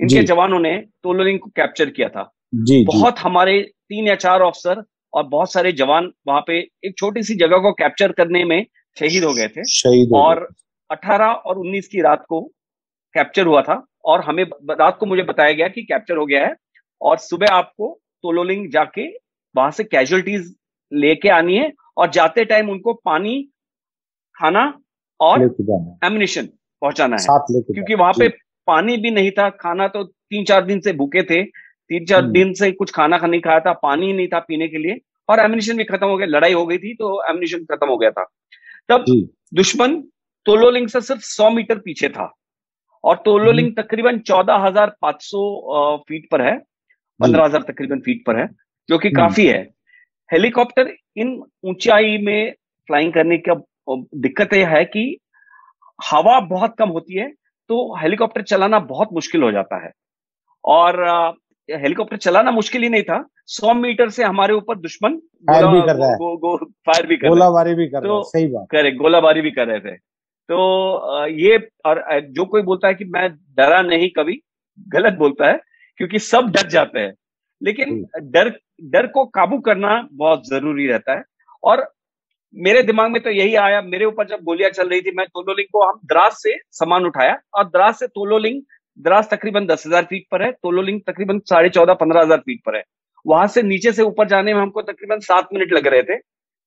इनके 0.00 0.22
जवानों 0.22 0.60
ने 0.60 0.78
तोलोलिंग 1.02 1.40
को 1.40 1.50
कैप्चर 1.50 1.90
किया 1.90 2.08
था। 2.08 2.32
जी, 2.54 2.84
बहुत 2.84 3.16
जी. 3.16 3.22
हमारे 3.24 3.62
तीन 3.62 4.08
या 4.08 4.14
चार 4.14 4.40
ऑफिसर 4.40 4.82
और 5.14 5.22
बहुत 5.22 5.52
सारे 5.52 5.72
जवान 5.72 6.10
वहाँ 6.26 6.40
पे 6.40 6.58
एक 6.84 6.94
छोटी 6.98 7.22
सी 7.22 7.34
जगह 7.34 7.58
को 7.58 7.72
कैप्चर 7.72 8.12
करने 8.12 8.44
में 8.44 8.66
शहीद 8.96 9.24
हो 9.24 9.32
गए 9.34 9.48
थे। 9.48 9.64
शहीद 9.64 10.12
और 10.14 10.48
18 10.90 11.34
और 11.46 11.58
19 11.58 11.86
की 11.86 12.00
रात 12.00 12.24
को 12.28 12.40
कैप्चर 13.14 13.46
हुआ 13.46 13.62
था 13.62 13.84
और 14.04 14.20
हमें 14.20 14.44
रात 14.70 14.96
को 15.00 15.06
मुझे 15.06 15.22
बताया 15.22 15.52
गया 15.52 15.68
कि 15.68 15.82
कैप्चर 15.82 16.16
हो 16.16 16.26
गया 16.26 16.46
है 16.46 16.54
और 17.00 17.18
सुबह 17.18 17.46
आपको 17.46 18.00
तोलोलिंग 18.22 18.70
जाके 18.70 19.08
वहाँ 19.54 19.70
से 19.70 19.84
कैजुअलिटीज 19.84 20.54
लेके 20.92 21.28
आनी 21.28 21.56
है 21.56 21.72
और 21.96 22.10
जाते 22.10 22.44
टाइम 22.44 22.70
उनको 22.70 22.94
पानी 22.94 23.42
खाना 24.36 24.80
और 25.20 25.42
एमिनेशन 26.04 26.46
पहुंचाना 26.82 27.16
है। 27.16 27.22
क्योंकि 27.50 27.94
वहाँ 27.94 28.12
पे 28.12 28.28
पानी 28.66 28.96
भी 28.96 29.10
नहीं 29.10 29.30
था 29.30 29.48
खाना 29.50 29.88
तो 29.88 30.04
तीन 30.04 30.44
चार 30.44 30.64
दिन 30.64 30.80
से 30.80 30.92
भूखे 30.92 31.22
थे। 31.22 31.42
तीन 31.90 32.04
चार 32.06 32.22
हम्म। 32.22 32.32
दिन 32.32 32.52
से 32.52 32.70
कुछ 32.72 32.90
खाना 32.90 33.18
नहीं 33.18 33.40
खाया 33.40 33.60
था 33.60 33.72
पानी 33.82 34.12
नहीं 34.12 34.28
था 34.28 34.38
पीने 34.40 34.68
के 34.68 34.78
लिए 34.78 35.00
और 35.28 35.40
एमिनेशन 35.40 35.76
भी 35.76 35.84
खत्म 35.84 36.06
हो 36.06 36.16
गया 36.16 36.26
लड़ाई 36.28 36.52
हो 36.52 36.64
गई 36.66 36.78
थी 36.78 36.94
तो 36.94 37.10
एमिनेशन 37.30 37.64
खत्म 37.64 37.88
हो 37.88 37.96
गया 37.96 38.10
था 38.10 38.24
तब 38.88 39.04
दुश्मन 39.54 40.00
तोलोलिंग 40.46 40.88
से 40.88 41.00
सिर्फ़ 41.00 41.22
सौ 41.24 41.50
मीटर 41.50 41.78
पीछे 41.78 42.08
था 42.08 42.32
और 43.04 43.16
तोलोलिंग 43.24 43.66
हम्म। 43.66 43.82
तकरीबन 43.82 44.18
चौदह 44.20 44.66
हज़ार 44.66 44.94
पाँच 45.02 45.22
सौ 45.22 45.96
फीट 46.08 46.28
पर 46.30 46.42
है 46.42 46.56
पंद्रह 47.20 47.44
हज़ार 47.44 47.62
तकरीबन 47.62 48.00
फीट 48.00 48.22
पर 48.26 48.38
है 48.38 48.48
जो 48.88 48.98
कि 48.98 49.08
हम्म। 49.08 49.18
काफ़ी 49.18 49.46
है 49.46 49.62
हेलीकॉप्टर 50.30 50.94
इन 51.16 51.40
ऊंचाई 51.64 52.16
में 52.18 52.52
फ्लाइंग 52.88 53.12
करने 53.12 53.38
का 53.38 53.54
दिक्कत 53.88 54.54
यह 54.54 54.68
है 54.68 54.84
कि 54.86 55.04
हवा 55.98 56.38
बहुत 56.46 56.74
कम 56.78 56.88
होती 56.88 57.14
है 57.14 57.28
तो 57.70 57.76
हेलीकॉप्टर 57.96 58.42
चलाना 58.42 58.78
बहुत 58.86 59.12
मुश्किल 59.12 59.42
हो 59.42 59.50
जाता 59.52 59.84
है 59.84 59.90
और 60.64 61.02
हेलीकॉप्टर 61.70 62.16
चलाना 62.16 62.50
मुश्किल 62.50 62.82
ही 62.82 62.88
नहीं 62.88 63.02
था। 63.02 63.28
सौ 63.46 63.74
मीटर 63.74 64.08
से 64.10 64.24
हमारे 64.24 64.54
ऊपर 64.54 64.78
दुश्मन 64.78 65.16
फायर 65.16 65.66
भी 65.66 65.80
कर 65.80 65.96
रहा 65.96 66.08
है। 66.08 66.14
गो, 66.14 66.36
गो, 66.36 66.56
फायर 66.86 67.06
भी 67.06 67.16
कर 67.16 67.28
गोलाबारी 67.28 67.74
भी 67.74 67.86
कर 67.86 68.00
तो, 68.00 68.14
रहे 68.14 68.22
सही 68.22 68.46
बात। 68.46 68.66
करे 68.70 68.90
गोलाबारी 68.92 69.40
भी 69.40 69.50
कर 69.50 69.66
रहे 69.66 69.80
थे। 69.80 69.96
तो 70.48 71.26
ये 71.26 71.56
और 71.86 72.20
जो 72.30 72.44
कोई 72.44 72.62
बोलता 72.62 72.88
है 72.88 72.94
कि 72.94 73.04
मैं 73.04 73.28
डरा 73.56 73.80
नहीं 73.82 74.08
कभी 74.10 74.40
गलत 74.88 75.12
बोलता 75.12 75.50
है 75.50 75.60
क्योंकि 75.96 76.18
सब 76.18 76.50
डर 76.50 76.68
जाते 76.68 77.00
हैं। 77.00 77.12
लेकिन 77.62 78.04
डर 78.22 78.48
डर 78.84 79.06
को 79.06 79.24
काबू 79.26 79.58
करना 79.58 80.08
बहुत 80.12 80.48
ज़रूरी 80.48 80.86
रहता 80.86 81.12
है। 81.12 81.22
और 81.64 81.88
मेरे 82.54 82.82
दिमाग 82.82 83.10
में 83.10 83.22
तो 83.22 83.30
यही 83.30 83.54
आया 83.56 83.80
मेरे 83.82 84.04
ऊपर 84.04 84.26
जब 84.26 84.42
गोलियाँ 84.42 84.70
चल 84.70 84.88
रही 84.88 85.00
थी 85.00 85.12
मैं 85.16 85.26
तोलोलिंग 85.26 85.68
को 85.72 85.88
हम 85.88 86.00
द्रास 86.04 86.42
से 86.42 86.56
सामान 86.70 87.06
उठाया 87.06 87.38
और 87.54 87.64
द्रास 87.64 87.98
से 87.98 88.06
तोलोलिंग 88.06 88.62
द्रास 88.98 89.28
तकरीबन 89.30 89.66
दस 89.66 89.86
हज़ार 89.86 90.04
फीट 90.04 90.26
पर 90.30 90.42
है 90.42 90.50
तोलोलिंग 90.52 91.00
तकरीबन 91.06 91.38
साढ़े 91.48 91.68
चौदह 91.70 91.94
पंद्रह 91.94 92.20
हज़ार 92.20 92.38
फीट 92.38 92.60
पर 92.66 92.76
है। 92.76 92.82
वहाँ 93.26 93.46
से 93.48 93.62
नीचे 93.62 93.92
से 93.92 94.02
ऊपर 94.02 94.28
जाने 94.28 94.54
में 94.54 94.60
हमको 94.60 94.82
तकरीबन 94.82 95.20
सात 95.22 95.48
मिनट 95.52 95.72
लग 95.72 95.86
रहे 95.86 96.02
थे 96.02 96.18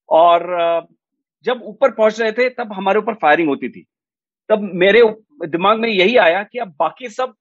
और 0.09 0.87
जब 1.45 1.61
ऊपर 1.65 1.91
पहुँच 1.91 2.19
रहे 2.21 2.31
थे 2.31 2.49
तब 2.51 2.73
हमारे 2.73 2.99
ऊपर 2.99 3.13
फायरिंग 3.15 3.49
होती 3.49 3.69
थी। 3.69 3.85
तब 4.49 4.61
मेरे 4.75 5.03
दिमाग 5.47 5.79
में 5.79 5.89
यही 5.89 6.15
आया 6.17 6.43
कि 6.43 6.59
अब 6.59 6.73
बाकी 6.79 7.09
सब 7.09 7.33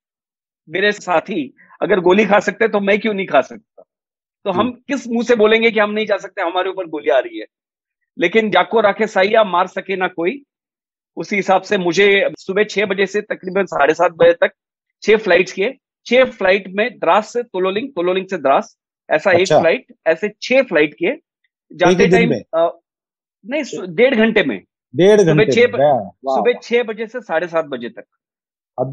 मेरे 0.69 0.93
साथी 0.93 1.53
अगर 1.81 2.01
गोली 2.01 2.25
खा 2.27 2.39
सकते 2.41 2.69
तो 2.69 2.81
मैं 2.81 2.99
क्यों 3.01 3.15
नहीं 3.15 3.27
खा 3.27 3.41
सकता? 3.43 3.83
तो 4.45 4.51
हम 4.53 4.71
किस 4.89 5.07
मुँह 5.09 5.25
से 5.25 5.35
बोलेंगे 5.37 5.71
कि 5.71 5.81
हम 5.81 5.91
नहीं 5.91 6.07
जा 6.07 6.17
सकते? 6.17 6.43
हमारे 6.43 6.71
ऊपर 6.71 6.87
गोली 6.89 7.11
आ 7.11 7.19
रही 7.19 7.39
है। 7.39 7.47
लेकिन 8.19 8.51
जाको 8.51 8.81
राखे 8.81 9.07
साइया 9.07 9.45
मार 9.47 9.67
सके 9.69 9.97
ना 9.97 10.09
कोई 10.11 10.43
उसी 11.17 11.37
हिसाब 11.37 11.63
से 11.63 11.79
मुझे 11.79 12.07
सुबह 12.39 12.65
छह 12.65 12.87
बजे 12.87 13.07
से 13.07 13.21
तकरीबन 13.23 13.67
साढ़े 13.67 13.95
सात 13.95 14.13
बजे 14.13 14.33
तक 14.41 14.53
छह 15.03 15.17
फ़्लाइट 15.17 15.51
किए। 15.51 15.75
छह 16.07 16.25
फ़्लाइट 16.25 16.65
में 16.77 16.89
द्रास 16.99 17.33
से 17.33 17.43
तोलोलिंग 17.43 17.89
तोलोलिंग 17.97 18.27
से 18.27 18.39
द्रास। 18.39 18.77
ऐसा 19.09 19.31
अच्छा। 19.31 19.41
एक 19.43 19.61
फ़्लाइट 19.61 19.95
ऐसे 20.07 20.29
छह 20.43 20.63
फ़्लाइट 20.63 20.95
किए। 20.95 21.17
जाते 21.73 22.07
टाइम 22.11 22.31
नहीं 23.45 23.87
डेढ़ 23.95 24.15
घंटे 24.15 24.43
में। 24.43 24.59
डेढ़ 24.95 25.21
घंटे 25.23 25.45
छह 25.53 25.67
सुबह 26.27 26.53
छह 26.63 26.83
बजे 26.83 27.07
से 27.07 27.21
साढ़े 27.21 27.47
सात 27.49 27.65
बजे 27.65 27.89
तक। 27.89 28.05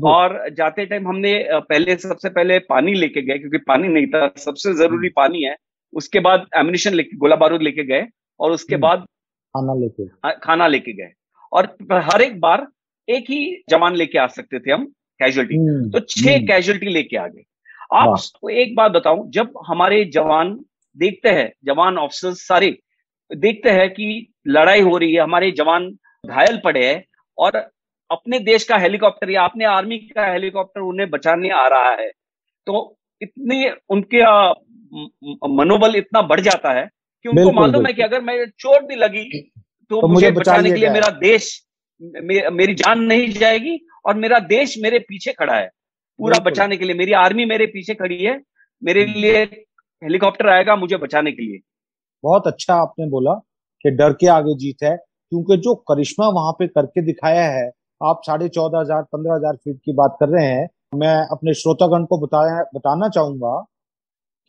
और 0.05 0.49
जाते 0.57 0.85
टाइम 0.85 1.07
हमने 1.07 1.33
पहले 1.51 1.95
सबसे 1.97 2.29
पहले 2.29 2.59
पानी 2.69 2.93
लेके 2.93 3.21
गए 3.21 3.37
क्योंकि 3.39 3.57
पानी 3.67 3.87
नहीं 3.87 4.07
था। 4.07 4.27
सबसे 4.37 4.73
ज़रूरी 4.73 5.07
हम्म। 5.07 5.13
पानी 5.15 5.41
है। 5.43 5.55
उसके 5.93 6.19
बाद 6.19 6.45
एमिनेशन 6.57 6.93
लेके 6.93 7.17
गोला 7.17 7.35
बारूद 7.35 7.61
लेके 7.61 7.83
गए 7.83 8.05
और 8.39 8.51
उसके 8.51 8.75
हम्म। 8.75 8.81
बाद 8.81 8.99
खाना 9.55 9.73
लेके। 9.73 10.07
खाना 10.43 10.67
लेके 10.67 10.93
गए। 10.93 11.11
और 11.51 11.65
हर 11.93 12.21
एक 12.21 12.39
बार 12.39 12.67
एक 13.07 13.29
ही 13.29 13.63
जवान 13.69 13.95
लेके 13.95 14.17
आ 14.19 14.27
सकते 14.27 14.59
थे 14.59 14.71
हम। 14.71 14.91
कैजुअलिटी 15.23 15.57
हम्म, 15.57 15.89
तो 15.89 15.99
छह 15.99 16.37
कैजुअलिटी 16.45 16.85
हम्म। 16.85 16.93
लेके 16.93 17.17
आ 17.17 17.27
गए। 17.27 17.43
आप 17.93 18.49
एक 18.51 18.75
बात 18.75 18.91
बताऊँ 18.91 19.29
जब 19.31 19.53
हमारे 19.67 20.03
जवान 20.13 20.57
देखते 20.97 21.29
हैं 21.29 21.51
जवान 21.65 21.97
ऑफिसर्स 21.97 22.47
सारे 22.47 22.77
देखते 23.31 23.69
हैं 23.69 23.89
कि 23.89 24.33
लड़ाई 24.47 24.81
हो 24.81 24.97
रही 24.97 25.13
है 25.13 25.21
हमारे 25.21 25.51
जवान 25.51 25.89
घायल 26.23 26.59
पड़े 26.63 26.85
हैं 26.85 27.03
और 27.37 27.57
अपने 28.09 28.39
देश 28.39 28.63
का 28.63 28.77
हेलीकॉप्टर 28.77 29.29
या 29.29 29.43
अपने 29.43 29.65
आर्मी 29.65 29.97
का 29.97 30.25
हेलीकॉप्टर 30.31 30.81
उन्हें 30.81 31.09
बचाने 31.09 31.49
आ 31.49 31.67
रहा 31.67 31.91
है 31.91 32.09
तो 32.67 32.97
इतनी 33.21 33.65
उनके 33.89 34.23
मनोबल 35.55 35.95
इतना 35.95 36.21
बढ़ 36.21 36.39
जाता 36.39 36.73
है 36.73 36.89
कि 37.25 37.29
उनको 37.29 37.51
मालूम 37.51 37.85
है 37.85 37.93
कि 37.93 38.01
अगर 38.01 38.21
मैं 38.21 38.45
चोट 38.49 38.87
भी 38.87 38.95
लगी 38.95 39.23
तो, 39.91 40.01
तो 40.01 40.07
मुझे 40.07 40.31
बचाने 40.31 40.69
के 40.69 40.75
लिए 40.75 40.89
मेरा 40.89 41.09
देश 41.19 41.63
मे, 42.01 42.49
मेरी 42.49 42.73
जान 42.73 42.99
नहीं 43.03 43.31
जाएगी 43.33 43.77
और 44.05 44.15
मेरा 44.15 44.39
देश 44.47 44.75
मेरे 44.83 44.99
पीछे 45.01 45.31
खड़ा 45.33 45.55
है। 45.55 45.67
पूरा 46.19 46.39
बचाने 46.41 46.77
के 46.77 46.85
लिए 46.85 46.95
मेरी 46.95 47.13
आर्मी 47.15 47.45
मेरे 47.45 47.65
पीछे 47.67 47.93
खड़ी 47.93 48.23
है। 48.23 48.39
मेरे 48.81 49.05
लिए 49.07 49.43
हेलीकॉप्टर 49.43 50.49
आएगा 50.49 50.75
मुझे 50.75 50.97
बचाने 50.97 51.31
के 51.31 51.41
लिए। 51.41 51.59
बहुत 52.23 52.47
अच्छा 52.47 52.75
आपने 52.75 53.07
बोला 53.09 53.33
कि 53.85 53.91
डर 53.91 54.13
के 54.13 54.27
आगे 54.29 54.55
जीत 54.57 54.83
है 54.83 54.95
क्योंकि 54.95 55.57
जो 55.57 55.73
करिश्मा 55.89 56.27
वहाँ 56.31 56.51
पे 56.51 56.67
करके 56.69 57.01
दिखाया 57.05 57.45
है 57.51 57.69
आप 58.01 58.21
साढ़े 58.25 58.47
चौदह 58.49 58.79
हज़ार 58.79 59.01
पंद्रह 59.03 59.33
हज़ार 59.35 59.55
फीट 59.55 59.77
की 59.77 59.93
बात 59.93 60.17
कर 60.19 60.29
रहे 60.29 60.45
हैं 60.45 60.67
मैं 60.95 61.15
अपने 61.31 61.53
श्रोतागण 61.53 62.05
को 62.05 62.17
बताया 62.17 62.61
बताना 62.75 63.09
चाहूँगा 63.09 63.59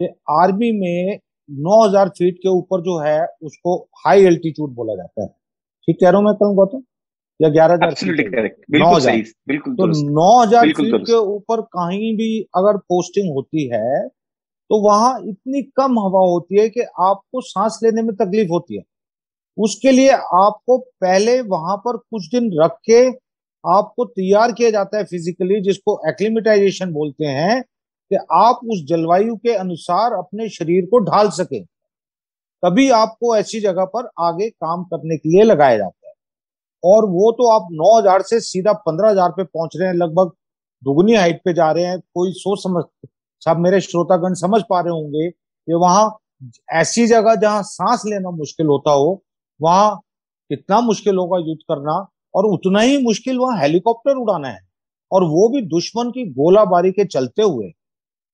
कि 0.01 0.07
आर्मी 0.33 0.71
में 0.73 1.19
9000 1.49 2.09
फीट 2.09 2.39
के 2.39 2.49
ऊपर 2.49 2.81
जो 2.81 2.99
है 2.99 3.19
उसको 3.43 3.77
हाई 4.05 4.25
एल्टीट्यूड 4.25 4.75
बोला 4.75 4.95
जाता 4.95 5.23
है। 5.23 5.29
ठीक 5.29 5.97
कह 6.01 6.09
रहा 6.09 6.19
हूँ 6.19 6.27
मैं 6.27 6.35
कल 6.35 6.55
गौतम? 6.55 6.83
या 7.41 7.49
ग्यारह 7.51 7.75
हज़ार 7.75 7.95
नौ 8.73 8.95
हज़ार। 8.95 9.21
तो 9.61 9.87
नौ 10.11 10.31
हज़ार 10.41 10.67
फीट 10.71 11.07
के 11.07 11.17
ऊपर 11.17 11.61
कहीं 11.73 12.15
भी 12.17 12.29
अगर 12.57 12.77
पोस्टिंग 12.89 13.33
होती 13.35 13.69
है 13.69 14.09
तो 14.71 14.81
वहाँ 14.81 15.13
इतनी 15.23 15.63
कम 15.77 15.99
हवा 15.99 16.21
होती 16.23 16.61
है 16.61 16.69
कि 16.69 16.81
आपको 17.03 17.41
सांस 17.43 17.79
लेने 17.83 18.03
में 18.03 18.15
तकलीफ़ 18.17 18.51
होती 18.51 18.77
है। 18.77 18.83
उसके 19.59 19.91
लिए 19.93 20.11
आपको 20.11 20.79
पहले 20.79 21.41
वहाँ 21.49 21.77
पर 21.79 21.97
कुछ 21.97 22.29
दिन 22.31 22.51
रख 22.55 22.79
के 22.87 23.01
आपको 23.65 24.05
तैयार 24.07 24.53
किया 24.53 24.71
जाता 24.71 24.99
है 24.99 25.05
फिजिकली 25.07 25.61
जिसको 25.63 26.01
एक्लिमेटाइजेशन 26.09 26.93
बोलते 26.93 27.25
हैं 27.27 27.61
कि 27.63 28.17
आप 28.35 28.61
उस 28.73 28.85
जलवायु 28.89 29.37
के 29.37 29.55
अनुसार 29.57 30.13
अपने 30.15 30.49
शरीर 30.51 30.87
को 30.87 30.99
ढाल 31.05 31.29
सके। 31.33 31.61
तभी 32.63 32.89
आपको 32.93 33.37
ऐसी 33.37 33.61
जगह 33.61 33.85
पर 33.95 34.09
आगे 34.23 34.49
काम 34.51 34.85
करने 34.85 35.17
के 35.17 35.29
लिए 35.29 35.43
लगाया 35.45 35.77
जाता 35.77 35.99
है। 35.99 36.04
और 36.85 37.05
वो 37.05 37.33
तो 37.33 37.49
आप 37.49 37.69
9000 37.73 38.23
से 38.23 38.41
सीधा 38.41 38.73
15000 38.73 39.31
पे 39.31 39.45
पहुँच 39.45 39.77
रहे 39.77 39.89
हैं, 39.89 39.95
लगभग 39.95 40.33
दुगनी 40.83 41.15
हाइट 41.15 41.41
पे 41.45 41.53
जा 41.53 41.71
रहे 41.73 41.85
हैं। 41.85 42.01
कोई 42.15 42.33
सोच 42.33 42.59
समझ, 42.63 42.85
सब 43.43 43.57
मेरे 43.59 43.81
श्रोतागण 43.81 44.35
समझ 44.35 44.63
पा 44.71 44.81
रहे 44.81 44.93
होंगे 44.93 45.31
कि 45.31 45.75
वहाँ 45.75 46.19
ऐसी 46.73 47.07
जगह 47.07 47.35
जहाँ 47.35 47.63
सांस 47.63 48.03
लेना 48.07 48.31
मुश्किल 48.31 48.67
होता 48.67 48.91
हो, 48.91 49.23
वहाँ 49.61 50.01
कितना 50.51 50.81
मुश्किल 50.81 51.17
होगा 51.17 51.39
युद्ध 51.39 51.61
करना, 51.63 52.07
और 52.35 52.47
उतना 52.47 52.81
ही 52.81 53.03
मुश्किल 53.03 53.39
वहाँ 53.39 53.61
हेलीकॉप्टर 53.61 54.17
उड़ाना 54.17 54.49
है। 54.49 54.61
और 55.13 55.25
वो 55.25 55.49
भी 55.49 55.61
दुश्मन 55.63 56.11
की 56.11 56.25
गोलाबारी 56.31 56.91
के 56.93 57.05
चलते 57.05 57.43
हुए। 57.43 57.67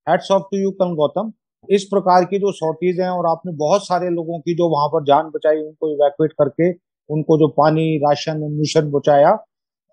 हेड्स 0.07 0.31
ऑफ़ 0.31 0.43
टू 0.43 0.59
यू 0.59 0.71
कल 0.71 0.95
गौतम। 0.95 1.33
इस 1.69 1.85
प्रकार 1.85 2.25
की 2.25 2.39
जो 2.39 2.53
सॉटीज 2.53 3.01
हैं, 3.01 3.09
और 3.09 3.27
आपने 3.27 3.53
बहुत 3.53 3.87
सारे 3.87 4.11
लोगों 4.11 4.39
की 4.41 4.55
जो 4.55 4.69
वहाँ 4.69 4.89
पर 4.89 5.05
जान 5.05 5.31
बचाई, 5.31 5.57
उनको 5.57 5.93
इवैक्यूएट 5.93 6.33
करके 6.33 6.73
उनको 7.11 7.39
जो 7.39 7.49
पानी 7.57 7.97
राशन 7.99 8.41
मिशन 8.53 8.91
बचाया 8.91 9.37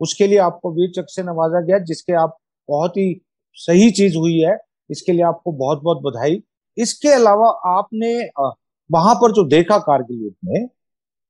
उसके 0.02 0.28
लिए 0.28 0.38
आपको 0.40 0.72
वीर 0.74 0.90
चक्र 0.92 1.12
से 1.12 1.24
नवाजा 1.24 1.62
गया 1.62 1.78
जिसके 1.86 2.14
आप 2.16 2.38
बहुत 2.70 2.98
ही 2.98 3.10
सही 3.58 3.90
चीज़ 3.92 4.18
हुई 4.18 4.38
है। 4.40 4.58
इसके 4.90 5.12
लिए 5.12 5.24
आपको 5.24 5.52
बहुत 5.54 5.82
बहुत 5.84 6.02
बधाई। 6.04 6.42
इसके 6.78 7.10
अलावा 7.10 7.50
आपने 7.70 8.12
वहाँ 8.90 9.16
पर 9.16 9.32
जो 9.32 9.44
देखा 9.48 9.78
कारगिल 9.80 10.22
युद्ध 10.24 10.36
में 10.46 10.68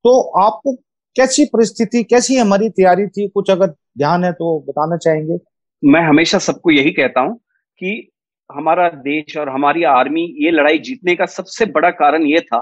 तो 0.06 0.20
आपको 0.42 0.74
कैसी 1.16 1.46
परिस्थिति 1.46 2.04
कैसी 2.04 2.36
हमारी 2.38 2.70
तैयारी 2.70 3.08
थी? 3.08 3.28
कुछ 3.28 3.50
अगर 3.52 3.68
ध्यान 3.68 4.24
है 4.24 4.32
तो 4.34 4.60
बताना 4.68 4.98
चाहेंगे। 4.98 5.38
मैं 5.84 6.02
हमेशा 6.02 6.38
सबको 6.40 6.72
यही 6.72 6.92
कहता 6.92 7.22
हूँ 7.22 7.36
कि 7.82 8.10
हमारा 8.50 8.90
देश 8.90 9.38
और 9.38 9.50
हमारी 9.50 9.84
आर्मी 9.86 10.22
ये 10.46 10.52
लड़ाई 10.52 10.78
जीतने 10.80 11.16
का 11.16 11.26
सबसे 11.28 11.66
बड़ा 11.72 11.90
कारण 11.94 12.26
ये 12.28 12.40
था 12.42 12.60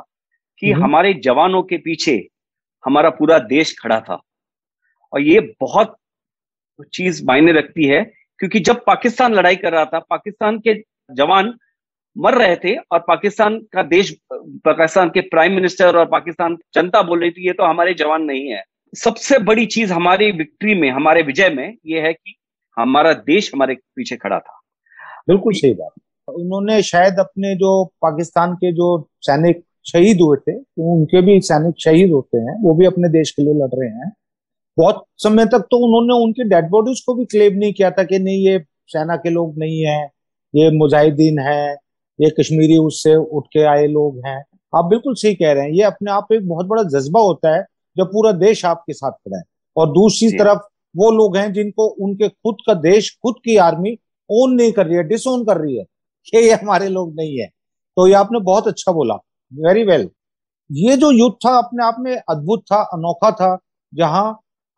कि 0.62 0.72
हम्म। 0.72 0.84
हमारे 0.84 1.14
जवानों 1.24 1.62
के 1.64 1.78
पीछे 1.80 2.16
हमारा 2.86 3.10
पूरा 3.10 3.40
देश 3.40 3.76
खड़ा 3.80 4.00
था। 4.00 4.22
और 5.14 5.22
ये 5.22 5.40
बहुत 5.62 5.98
चीज़ 6.94 7.26
मायने 7.26 7.52
रखती 7.52 7.86
है, 7.86 8.04
क्योंकि 8.40 8.60
जब 8.60 8.84
पाकिस्तान 8.86 9.34
लड़ाई 9.34 9.56
कर 9.56 9.72
रहा 9.72 9.86
था, 9.86 10.00
पाकिस्तान 10.00 10.60
के 10.60 10.84
जवान 11.12 11.54
मर 12.18 12.34
रहे 12.34 12.56
थे 12.56 12.76
और 12.76 13.00
पाकिस्तान 13.00 13.60
का 13.60 13.84
देश, 13.84 14.18
पाकिस्तान 14.34 15.10
के 15.10 15.22
प्राइम 15.22 15.54
मिनिस्टर 15.54 15.98
और 15.98 16.06
पाकिस्तान 16.06 16.58
जनता 16.74 17.02
बोल 17.02 17.22
रही 17.22 17.32
थी, 17.32 17.48
ये 17.48 17.54
तो 17.54 17.64
हमारे 17.64 17.94
जवान 17.94 18.24
नहीं 18.24 18.48
है। 18.48 18.64
सबसे 18.96 19.40
बड़ी 19.40 19.66
चीज़ 19.66 19.94
हमारी 19.94 20.32
विक्ट्री 20.32 20.76
में, 20.76 20.92
हमारे 20.92 21.22
विजय 21.22 21.50
में 21.50 21.78
ये 21.86 22.02
है 22.02 22.14
कि 22.14 22.36
हमारा 22.80 23.14
देश 23.14 23.52
हमारे 23.54 23.76
पीछे 23.76 24.16
खड़ा 24.16 24.40
था। 24.40 24.60
बिल्कुल 25.28 25.54
सही 25.54 25.74
बात। 25.74 25.92
उन्होंने 26.30 26.82
शायद 26.82 27.20
अपने 27.20 27.56
जो 27.56 27.86
पाकिस्तान 27.86 28.56
के 28.56 28.72
जो 28.72 29.10
सैनिक 29.22 29.64
शहीद 29.86 30.22
हुए 30.22 30.38
थे 30.38 30.54
तो 30.54 30.94
उनके 30.96 31.22
भी 31.22 31.40
सैनिक 31.44 31.76
शहीद 31.80 32.12
होते 32.12 32.38
हैं 32.38 32.56
वो 32.62 32.74
भी 32.76 32.86
अपने 32.86 33.10
देश 33.10 33.32
के 33.32 33.44
लिए 33.44 33.54
लड़ 33.54 33.70
रहे 33.74 33.90
हैं। 33.90 34.12
बहुत 34.78 35.04
समय 35.18 35.46
तक 35.46 35.68
तो 35.72 35.78
उन्होंने 35.86 36.24
उनके 36.24 36.44
डेड 36.50 36.70
बॉडीज 36.70 37.02
को 37.02 37.14
भी 37.16 37.26
क्लेम 37.26 37.58
नहीं 37.58 37.74
किया 37.74 37.92
था 37.92 38.04
कि 38.04 38.20
नहीं 38.20 38.46
ये 38.48 38.60
सेना 38.88 39.16
के 39.16 39.30
लोग 39.30 39.58
नहीं 39.58 39.80
है 39.82 40.00
ये 40.54 40.70
मुजाहिदीन 40.78 41.40
है 41.40 41.74
ये 42.20 42.30
कश्मीरी 42.40 42.78
उससे 42.78 43.16
उठ 43.16 43.46
के 43.54 43.64
आए 43.68 43.86
लोग 43.88 44.20
हैं। 44.26 44.38
आप 44.74 44.86
बिल्कुल 44.86 45.16
सही 45.16 45.36
कह 45.36 45.52
रहे 45.52 45.64
हैं 45.64 45.72
ये 45.72 45.84
अपने 45.84 46.12
आप 46.12 46.28
एक 46.34 46.48
बहुत 46.48 46.66
बड़ा 46.66 46.84
जज्बा 46.92 47.22
होता 47.22 47.56
है 47.56 47.64
जब 47.98 48.06
पूरा 48.06 48.32
देश 48.32 48.64
आपके 48.66 48.94
साथ 48.94 49.12
खड़ा 49.12 49.38
है। 49.38 49.44
और 49.76 49.88
दूसरी 49.90 50.30
तरफ़ 50.32 50.60
वो 50.96 51.12
लोग 51.12 51.38
हैं 51.38 51.52
जिनको 51.54 51.88
उनके 52.06 52.28
खुद 52.28 52.58
का 52.68 52.74
देश 52.74 53.10
खुद 53.24 53.36
की 53.46 53.56
आर्मी 53.58 53.98
ओन 54.30 54.54
नहीं 54.54 54.72
कर 54.72 54.86
रही 54.88 54.98
है 54.98 55.04
डिसोन 55.04 55.44
कर 55.46 55.58
रही 55.58 55.78
है 55.78 55.84
कि 56.28 56.38
ये 56.38 56.54
हमारे 56.54 56.88
लोग 56.90 57.16
नहीं 57.16 57.38
है। 57.40 57.48
तो 57.48 58.08
ये 58.08 58.14
आपने 58.14 58.40
बहुत 58.42 58.68
अच्छा 58.68 58.92
बोला। 58.92 59.18
वेरी 59.52 59.84
वेल 59.84 60.10
ये 60.70 60.96
जो 60.98 61.12
युद्ध 61.12 61.36
था 61.46 61.58
अपने 61.58 61.86
आप 61.86 61.96
में 62.00 62.16
अद्भुत 62.30 62.64
था 62.72 62.82
अनोखा 62.94 63.32
था 63.32 63.58
जहाँ 63.94 64.26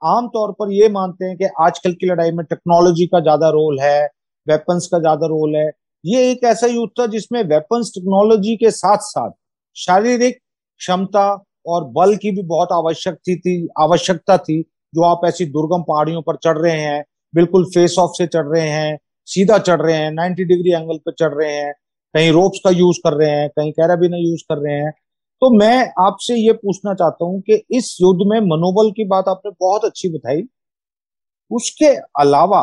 आमतौर 0.01 0.51
पर 0.51 0.71
ये 0.71 0.89
मानते 0.89 1.25
हैं 1.25 1.38
कि 1.38 1.45
आजकल 1.62 1.93
की 1.93 2.08
लड़ाई 2.08 2.32
में 2.32 2.45
टेक्नोलॉजी 2.45 3.06
का 3.08 3.19
ज़्यादा 3.19 3.49
रोल 3.49 3.80
है 3.80 3.99
वेपन्स 4.47 4.88
का 4.88 4.99
ज़्यादा 4.99 5.27
रोल 5.27 5.56
है। 5.56 5.67
ये 6.03 6.30
एक 6.32 6.43
ऐसा 6.43 6.67
युद्ध 6.67 6.89
था 6.99 7.06
जिसमें 7.08 7.41
वेपन्स 7.43 7.91
टेक्नोलॉजी 7.95 8.56
के 8.56 8.71
साथ 8.71 8.97
साथ 9.03 9.32
शारीरिक 9.75 10.38
क्षमता 10.82 11.27
और 11.67 11.84
बल 11.91 12.15
की 12.15 12.32
भी 12.32 12.43
बहुत 12.43 12.69
आवश्यक 12.73 13.15
थी, 13.17 13.36
थी 13.36 13.67
आवश्यकता 13.80 14.38
थी 14.38 14.62
जो 14.93 15.03
आप 15.03 15.21
ऐसी 15.25 15.45
दुर्गम 15.47 15.84
पहाड़ियों 15.84 16.21
पर 16.21 16.36
चढ़ 16.36 16.58
रहे 16.58 16.80
हैं 16.80 17.03
बिल्कुल 17.34 17.65
फेस 17.65 17.95
ऑफ़ 17.99 18.12
से 18.17 18.27
चढ़ 18.27 18.45
रहे 18.47 18.67
हैं 18.69 18.97
सीधा 19.27 19.58
चढ़ 19.60 19.82
रहे 19.82 19.95
हैं 19.95 20.12
90 20.12 20.45
डिग्री 20.47 20.71
एंगल 20.73 20.97
पर 20.97 21.12
चढ़ 21.12 21.34
रहे 21.34 21.53
हैं 21.53 21.73
कहीं 22.15 22.32
रोप्स 22.32 22.60
का 22.63 22.70
यूज़ 22.72 22.98
कर 23.00 23.13
रहे 23.13 23.30
हैं, 23.32 23.50
कहीं 23.50 23.72
कैराबिन 23.72 24.13
यूज़ 24.15 24.43
कर 24.52 24.58
रहे 24.60 24.76
हैं। 24.76 24.91
तो 25.41 25.50
मैं 25.58 25.78
आपसे 26.00 26.36
ये 26.36 26.54
पूछना 26.54 26.93
चाहता 26.93 27.26
हूँ 27.26 27.41
कि 27.41 27.56
इस 27.78 27.98
युद्ध 28.02 28.28
में 28.28 28.39
मनोबल 28.41 28.91
की 28.91 29.04
बात 29.08 29.28
आपने 29.28 29.52
बहुत 29.60 29.86
अच्छी 29.86 30.10
बताई। 30.10 30.41
उसके 31.52 31.88
अलावा 32.22 32.60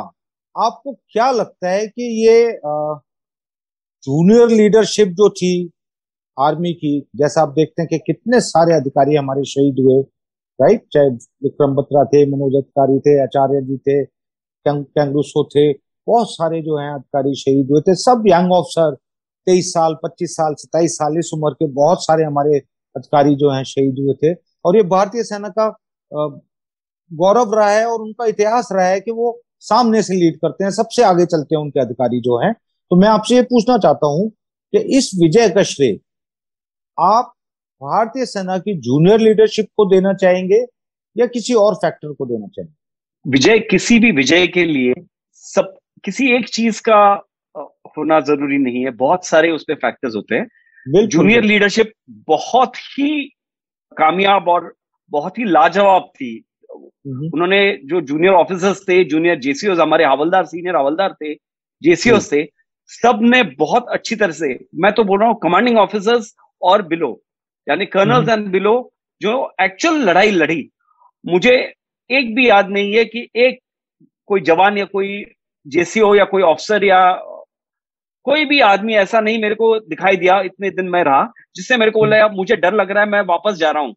आपको 0.54 0.92
क्या 0.92 1.30
लगता 1.32 1.70
है 1.70 1.86
कि 1.86 2.08
ये 2.26 2.58
जूनियर 4.04 4.48
लीडरशिप 4.50 5.08
जो 5.10 5.28
थी 5.30 5.70
आर्मी 6.36 6.72
की, 6.72 7.00
जैसा 7.16 7.42
आप 7.42 7.48
देखते 7.48 7.82
हैं 7.82 7.88
कि 7.88 7.98
कितने 8.06 8.40
सारे 8.40 8.74
अधिकारी 8.74 9.16
हमारे 9.16 9.44
शहीद 9.44 9.76
हुए, 9.80 10.00
राइट? 10.58 10.84
चाहे 10.92 11.08
विक्रम 11.08 11.74
बत्रा 11.74 12.04
थे, 12.04 12.24
मनोज 12.26 12.54
अधिकारी 12.56 12.98
थे, 13.00 13.22
आचार्य 13.22 13.60
जी 13.62 13.76
थे 13.78 14.04
कैंगलूसो 14.66 15.44
थे, 15.46 15.72
बहुत 15.72 16.30
सारे 16.30 16.60
जो 16.62 16.78
हैं 16.78 16.90
अधिकारी 16.90 17.34
शहीद 17.36 17.70
हुए 17.70 17.80
थे। 17.80 17.94
सब 17.96 18.24
यंग 18.28 18.52
ऑफिसर 18.52 18.96
तेईस 19.46 19.72
साल, 19.72 19.94
पच्चीस 20.02 20.34
साल 20.36 20.54
सताईस 20.54 20.96
साल 20.96 21.18
इस 21.18 21.30
उम्र 21.34 21.52
के 21.52 21.66
बहुत 21.72 22.04
सारे 22.04 22.24
हमारे 22.24 22.58
अधिकारी 22.96 23.34
जो 23.34 23.50
हैं 23.50 23.62
शहीद 23.64 23.96
हुए 24.00 24.14
थे। 24.14 24.34
और 24.64 24.76
ये 24.76 24.82
भारतीय 24.84 25.24
सेना 25.24 25.48
का 25.50 25.68
गौरव 27.10 27.54
रहा 27.54 27.70
है 27.70 27.86
और 27.86 28.00
उनका 28.00 28.26
इतिहास 28.26 28.68
रहा 28.72 28.86
है 28.86 29.00
कि 29.00 29.10
वो 29.10 29.40
सामने 29.60 30.02
से 30.02 30.14
लीड 30.14 30.36
करते 30.36 30.64
हैं, 30.64 30.70
सबसे 30.70 31.02
आगे 31.02 31.26
चलते 31.26 31.54
हैं 31.54 31.62
उनके 31.62 31.80
अधिकारी 31.80 32.20
जो 32.20 32.38
हैं। 32.38 32.52
तो 32.52 32.96
मैं 32.96 33.08
आपसे 33.08 33.34
ये 33.36 33.42
पूछना 33.42 33.76
चाहता 33.78 34.06
हूँ 34.06 34.28
कि 34.30 34.78
इस 34.98 35.10
विजय 35.14 35.48
का 35.48 35.62
श्रेय 35.62 35.98
आप 36.98 37.32
भारतीय 37.82 38.26
सेना 38.26 38.56
की 38.58 38.74
जूनियर 38.80 39.20
लीडरशिप 39.20 39.66
को 39.76 39.84
देना 39.90 40.12
चाहेंगे 40.14 40.64
या 41.16 41.26
किसी 41.26 41.54
और 41.54 41.74
फैक्टर 41.74 42.12
को 42.12 42.26
देना 42.26 42.46
चाहेंगे? 42.46 42.74
विजय, 43.26 43.58
किसी 43.60 43.98
भी 43.98 44.10
विजय 44.12 44.46
के 44.46 44.64
लिए 44.64 44.94
सब, 45.34 45.74
किसी 46.04 46.34
एक 46.36 46.48
चीज़ 46.48 46.80
का 46.80 47.14
होना 47.98 48.20
ज़रूरी 48.20 48.58
नहीं 48.58 48.84
है। 48.84 48.90
बहुत 48.90 49.26
सारे 49.26 49.50
उसमें 49.50 49.76
फैक्टर्स 49.76 50.16
होते 50.16 50.34
हैं। 50.34 51.06
जूनियर 51.06 51.44
लीडरशिप 51.44 51.92
बहुत 52.28 52.76
ही 52.76 53.22
कामयाब 53.96 54.48
और 54.48 54.74
बहुत 55.12 55.38
ही 55.38 55.44
लाजवाब 55.44 56.10
थी। 56.16 56.32
हम्म। 56.70 57.30
उन्होंने 57.34 57.60
जो 57.84 58.00
जूनियर 58.00 58.32
ऑफिसर्स 58.32 58.80
थे 58.88 59.02
जूनियर 59.04 59.38
जेसीओ 59.38 59.74
हमारे 59.74 60.04
हवलदार 60.04 60.44
सीनियर 60.44 60.76
हवलदार 60.76 61.12
थे 61.12 61.34
जेसीओ 61.82 62.14
हम्म। 62.14 62.26
थे 62.32 62.44
सबने 62.90 63.42
बहुत 63.58 63.86
अच्छी 63.88 64.16
तरह 64.16 64.32
से 64.32 64.58
मैं 64.74 64.92
तो 64.92 65.04
बोल 65.04 65.20
रहा 65.20 65.28
हूँ 65.28 65.38
कमांडिंग 65.42 65.78
ऑफिसर्स 65.78 66.34
और 66.62 66.82
बिलो 66.82 67.10
यानी 67.66 67.86
कर्नल्स 67.86 68.28
एंड 68.28 68.46
बिलो 68.48 68.74
जो 69.20 69.32
एक्चुअल 69.60 70.00
लड़ाई 70.08 70.30
लड़ी। 70.30 70.68
मुझे 71.24 71.54
एक 72.10 72.34
भी 72.34 72.48
याद 72.48 72.68
नहीं 72.70 72.94
है 72.94 73.04
कि 73.04 73.28
एक 73.36 73.58
कोई 74.26 74.40
जवान 74.40 74.78
या 74.78 74.84
कोई 74.84 75.24
जेसीओ 75.66 76.14
या 76.14 76.24
कोई 76.24 76.42
ऑफिसर 76.42 76.84
या 76.84 77.00
कोई 78.24 78.44
भी 78.44 78.60
आदमी 78.60 78.94
ऐसा 78.94 79.20
नहीं 79.20 79.40
मेरे 79.42 79.54
को 79.54 79.78
दिखाई 79.80 80.16
दिया 80.16 80.40
इतने 80.40 80.70
दिन 80.70 80.88
में 80.88 81.02
रहा 81.04 81.32
जिससे 81.56 81.76
मेरे 81.76 81.90
को 81.90 81.98
बोला 81.98 82.16
यार 82.16 82.30
मुझे 82.32 82.56
डर 82.56 82.74
लग 82.74 82.90
रहा 82.90 83.04
है 83.04 83.08
मैं 83.10 83.20
वापस 83.20 83.54
जा 83.54 83.70
रहा 83.70 83.82
हूँ। 83.82 83.94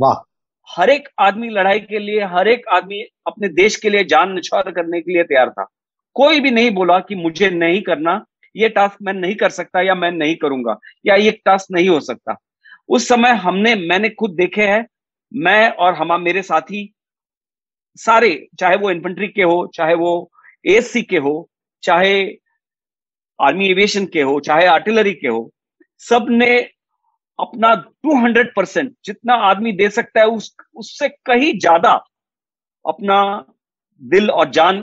वाह। 0.00 0.26
हर 0.68 0.90
एक 0.90 1.08
आदमी 1.18 1.48
लड़ाई 1.48 1.80
के 1.80 1.98
लिए 1.98 2.24
हर 2.24 2.48
एक 2.48 2.68
आदमी 2.68 3.02
अपने 3.26 3.48
देश 3.48 3.76
के 3.76 3.90
लिए 3.90 4.04
जान 4.04 4.32
निछावर 4.32 4.70
करने 4.70 5.00
के 5.00 5.12
लिए 5.12 5.22
तैयार 5.22 5.50
था। 5.50 5.66
कोई 6.14 6.40
भी 6.40 6.50
नहीं 6.50 6.70
बोला 6.70 6.98
कि 6.98 7.14
मुझे 7.14 7.50
नहीं 7.50 7.82
करना 7.82 8.24
ये 8.56 8.68
टास्क 8.68 8.96
मैं 9.02 9.12
नहीं 9.12 9.34
कर 9.34 9.50
सकता 9.50 9.80
या 9.80 9.94
मैं 9.94 10.10
नहीं 10.12 10.36
करूँगा 10.36 10.78
या 11.06 11.14
ये 11.14 11.30
टास्क 11.30 11.66
नहीं 11.72 11.88
हो 11.88 12.00
सकता। 12.00 12.36
उस 12.88 13.08
समय 13.08 13.30
हमने 13.30 13.74
मैंने 13.74 14.08
खुद 14.08 14.30
देखे 14.30 14.62
हैं 14.62 14.86
मैं 15.32 15.70
और 15.70 15.94
हम 15.94 16.20
मेरे 16.22 16.42
साथी 16.42 16.92
सारे 17.96 18.48
चाहे 18.60 18.76
वो 18.76 18.90
इन्फेंट्री 18.90 19.28
के 19.28 19.42
हो 19.42 19.66
चाहे 19.74 19.94
वो 19.94 20.30
एएससी 20.66 21.02
के 21.02 21.16
हो 21.16 21.48
चाहे 21.82 22.39
आर्मी 23.40 23.68
एविएशन 23.70 24.06
के 24.06 24.22
हो 24.22 24.38
चाहे 24.40 24.66
आर्टिलरी 24.66 25.12
के 25.14 25.28
हो 25.28 25.50
सबने 26.02 26.56
अपना 27.38 27.74
200 28.06 28.44
परसेंट 28.56 28.92
जितना 29.04 29.34
आदमी 29.48 29.72
दे 29.72 29.88
सकता 29.90 30.20
है 30.20 30.26
उस 30.28 30.54
उससे 30.76 31.08
कहीं 31.08 31.52
ज़्यादा 31.58 31.92
अपना 32.84 33.20
दिल 34.02 34.30
और 34.30 34.50
जान 34.50 34.80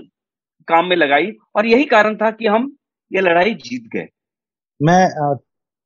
काम 0.68 0.86
में 0.86 0.96
लगाई। 0.96 1.32
और 1.56 1.66
यही 1.66 1.86
कारण 1.86 2.16
था 2.16 2.30
कि 2.32 2.48
हम 2.48 2.72
ये 3.12 3.22
लड़ाई 3.22 3.54
जीत 3.56 3.84
गए। 3.94 4.08
मैं 4.80 5.04
आ, 5.04 5.36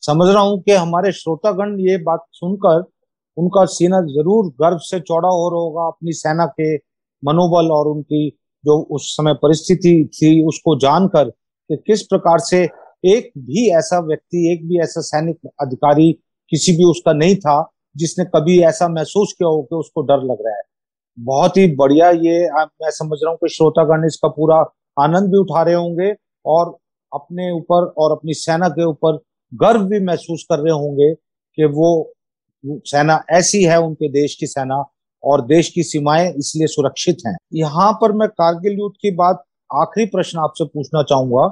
समझ 0.03 0.27
रहा 0.29 0.41
हूँ 0.43 0.61
कि 0.61 0.71
हमारे 0.73 1.11
श्रोतागण 1.11 1.79
ये 1.79 1.97
बात 2.03 2.25
सुनकर 2.33 2.83
उनका 3.37 3.65
सीना 3.65 4.01
ज़रूर 4.07 4.47
गर्व 4.61 4.77
से 4.83 4.99
चौड़ा 4.99 5.29
हो 5.29 5.49
रहा 5.49 5.59
होगा 5.59 5.87
अपनी 5.87 6.13
सेना 6.13 6.45
के 6.59 6.75
मनोबल 7.23 7.71
और 7.71 7.87
उनकी 7.87 8.29
जो 8.63 8.77
उस 8.95 9.11
समय 9.17 9.33
परिस्थिति 9.43 9.93
थी 10.13 10.31
उसको 10.47 10.77
जानकर। 10.79 11.31
कि 11.71 11.83
किस 11.87 12.01
प्रकार 12.03 12.39
से 12.39 12.63
एक 13.05 13.31
भी 13.37 13.69
ऐसा 13.69 13.99
व्यक्ति, 13.99 14.51
एक 14.53 14.67
भी 14.67 14.79
ऐसा 14.79 15.01
सैनिक 15.01 15.49
अधिकारी 15.61 16.11
किसी 16.51 16.71
भी 16.71 16.83
उसका 16.83 17.13
नहीं 17.13 17.35
था, 17.35 17.71
जिसने 17.97 18.25
कभी 18.25 18.61
ऐसा 18.61 18.87
महसूस 18.87 19.33
किया 19.37 19.47
हो 19.47 19.61
कि 19.61 19.75
उसको 19.75 20.01
डर 20.01 20.23
लग 20.23 20.45
रहा 20.45 20.55
है। 20.55 20.61
बहुत 21.17 21.57
ही 21.57 21.67
बढ़िया 21.75 22.09
ये 22.09 22.39
मैं 22.53 22.89
समझ 22.89 23.17
रहा 23.23 23.29
हूँ 23.29 23.37
कि 23.37 23.49
श्रोतागण 23.49 24.05
इसका 24.05 24.29
पूरा 24.29 24.57
आनंद 24.99 25.31
भी 25.31 25.37
उठा 25.37 25.61
रहे 25.61 25.75
होंगे 25.75 26.13
और 26.45 26.77
अपने 27.11 27.51
ऊपर 27.51 27.85
और 27.97 28.11
अपनी 28.11 28.33
सेना 28.33 28.69
के 28.69 28.85
ऊपर 28.85 29.19
गर्व 29.53 29.83
भी 29.83 29.99
महसूस 29.99 30.45
कर 30.49 30.59
रहे 30.59 30.73
होंगे 30.73 31.13
कि 31.13 31.65
वो 31.65 32.13
सेना 32.63 33.23
ऐसी 33.29 33.63
है, 33.63 33.77
उनके 33.79 34.09
देश 34.09 34.35
की 34.35 34.47
सेना 34.47 34.83
और 35.23 35.45
देश 35.45 35.69
की 35.69 35.83
सीमाएँ 35.83 36.29
इसलिए 36.29 36.67
सुरक्षित 36.67 37.17
हैं। 37.27 37.35
यहाँ 37.53 37.91
पर 37.93 38.11
मैं 38.11 38.27
कारगिल 38.29 38.79
युद्ध 38.79 38.95
की 39.01 39.11
बात, 39.15 39.43
आखिरी 39.75 40.05
प्रश्न 40.05 40.39
आपसे 40.39 40.65
पूछना 40.65 41.03
चाहूँगा 41.03 41.47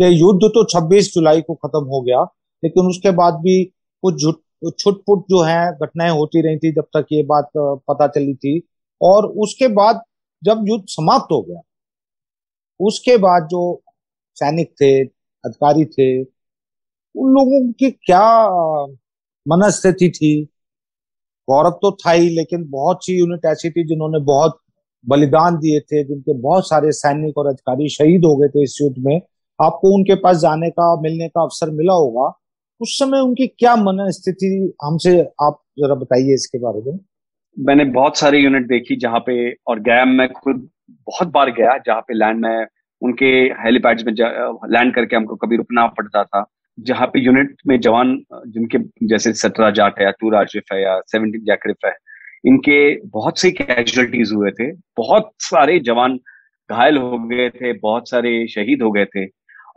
कि 0.00 0.20
युद्ध 0.20 0.40
तो 0.44 0.64
26 0.64 1.12
जुलाई 1.14 1.40
को 1.42 1.54
खत्म 1.54 1.84
हो 1.86 2.00
गया, 2.02 2.22
लेकिन 2.62 2.86
उसके 2.86 3.10
बाद 3.12 3.34
भी 3.34 3.64
कुछ 4.02 4.24
छुटपुट 4.78 5.24
जो 5.30 5.42
है, 5.42 5.72
घटनाएँ 5.72 6.10
होती 6.10 6.40
रही 6.42 6.56
थी 6.58 6.72
जब 6.72 6.84
तक 6.96 7.06
ये 7.12 7.22
बात 7.24 7.50
पता 7.58 8.06
चली 8.08 8.34
थी। 8.34 8.60
और 9.00 9.26
उसके 9.38 9.68
बाद 9.68 10.02
जब 10.42 10.64
युद्ध 10.68 10.84
समाप्त 10.88 11.32
हो 11.32 11.40
गया, 11.42 11.60
उसके 12.80 13.16
बाद 13.18 13.48
जो 13.50 13.60
सैनिक 14.36 14.70
थे, 14.80 15.00
अधिकारी 15.04 15.84
थे, 15.86 16.22
उन 16.22 17.30
लोगों 17.32 17.60
की 17.72 17.90
क्या 17.90 18.22
मनस्थिति 19.46 20.10
थी? 20.10 20.44
गौरव 21.48 21.70
तो 21.82 21.90
था 21.96 22.10
ही, 22.10 22.28
लेकिन 22.30 22.68
बहुत 22.70 23.04
सी 23.04 23.18
यूनिट 23.18 23.44
ऐसी 23.46 23.70
थी 23.70 23.84
जिन्होंने 23.84 24.18
बहुत 24.24 24.58
बलिदान 25.04 25.56
दिए 25.56 25.80
थे, 25.80 26.02
जिनके 26.04 26.32
बहुत 26.40 26.68
सारे 26.68 26.92
सैनिक 26.92 27.38
और 27.38 27.46
अधिकारी 27.46 27.88
शहीद 27.88 28.24
हो 28.24 28.36
गए 28.36 28.48
थे 28.48 28.62
इस 28.62 28.78
युद्ध 28.82 28.96
में। 28.98 29.20
आपको 29.58 29.94
उनके 29.94 30.14
पास 30.14 30.36
जाने 30.36 30.70
का, 30.70 31.00
मिलने 31.00 31.28
का 31.28 31.42
अवसर 31.42 31.70
मिला 31.70 31.92
होगा, 31.94 32.32
उस 32.80 32.98
समय 32.98 33.20
उनकी 33.20 33.46
क्या 33.48 33.74
मन 33.76 34.10
स्थिति 34.10 34.72
हमसे 34.84 35.20
आप 35.42 35.60
जरा 35.78 35.94
बताइए 35.94 36.34
इसके 36.34 36.58
बारे 36.58 36.82
में। 36.82 36.98
मैंने 37.56 37.84
बहुत 37.92 38.18
सारी 38.18 38.38
यूनिट 38.38 38.66
देखी 38.68 38.96
जहाँ 38.96 39.20
पे, 39.20 39.52
और 39.52 39.80
गया 39.80 40.04
मैं 40.04 40.28
खुद 40.32 40.68
बहुत 41.06 41.28
बार 41.28 41.50
गया, 41.52 41.76
जहाँ 41.78 42.00
पे 42.00 42.14
लैंड 42.14 42.40
में, 42.40 42.66
उनके 43.02 43.26
हेलीपैड्स 43.62 44.04
में 44.06 44.12
लैंड 44.12 44.94
करके 44.94 45.16
हमको 45.16 45.36
कभी 45.36 45.56
रुकना 45.56 45.86
पड़ता 45.88 46.22
था। 46.24 46.44
जहाँ 46.78 47.06
पे 47.06 47.20
यूनिट 47.20 47.56
में 47.66 47.78
जवान, 47.80 48.16
जिनके, 48.46 48.78
जैसे 49.06 49.32
सत्रह 49.34 49.70
जाट 49.70 49.98
है 49.98 50.04
या 50.04 50.10
टू 50.10 50.30
राजरिफ 50.30 50.72
है, 50.72 50.82
या 50.82 50.98
सेवनटीन 51.06 51.42
जैकरिफ 51.44 51.76
है, 51.86 51.92
इनके 52.46 52.78
बहुत 53.06 53.38
से 53.38 53.50
कैजुअलिटीज 53.52 54.32
हुए 54.32 54.50
थे। 54.50 54.70
बहुत 54.96 55.30
सारे 55.40 55.78
जवान 55.80 56.16
घायल 56.70 56.96
हो 56.96 57.18
गए 57.20 57.48
थे, 57.50 57.72
बहुत 57.72 58.08
सारे 58.10 58.46
शहीद 58.48 58.82
हो 58.82 58.90
गए 58.90 59.04
थे। 59.06 59.24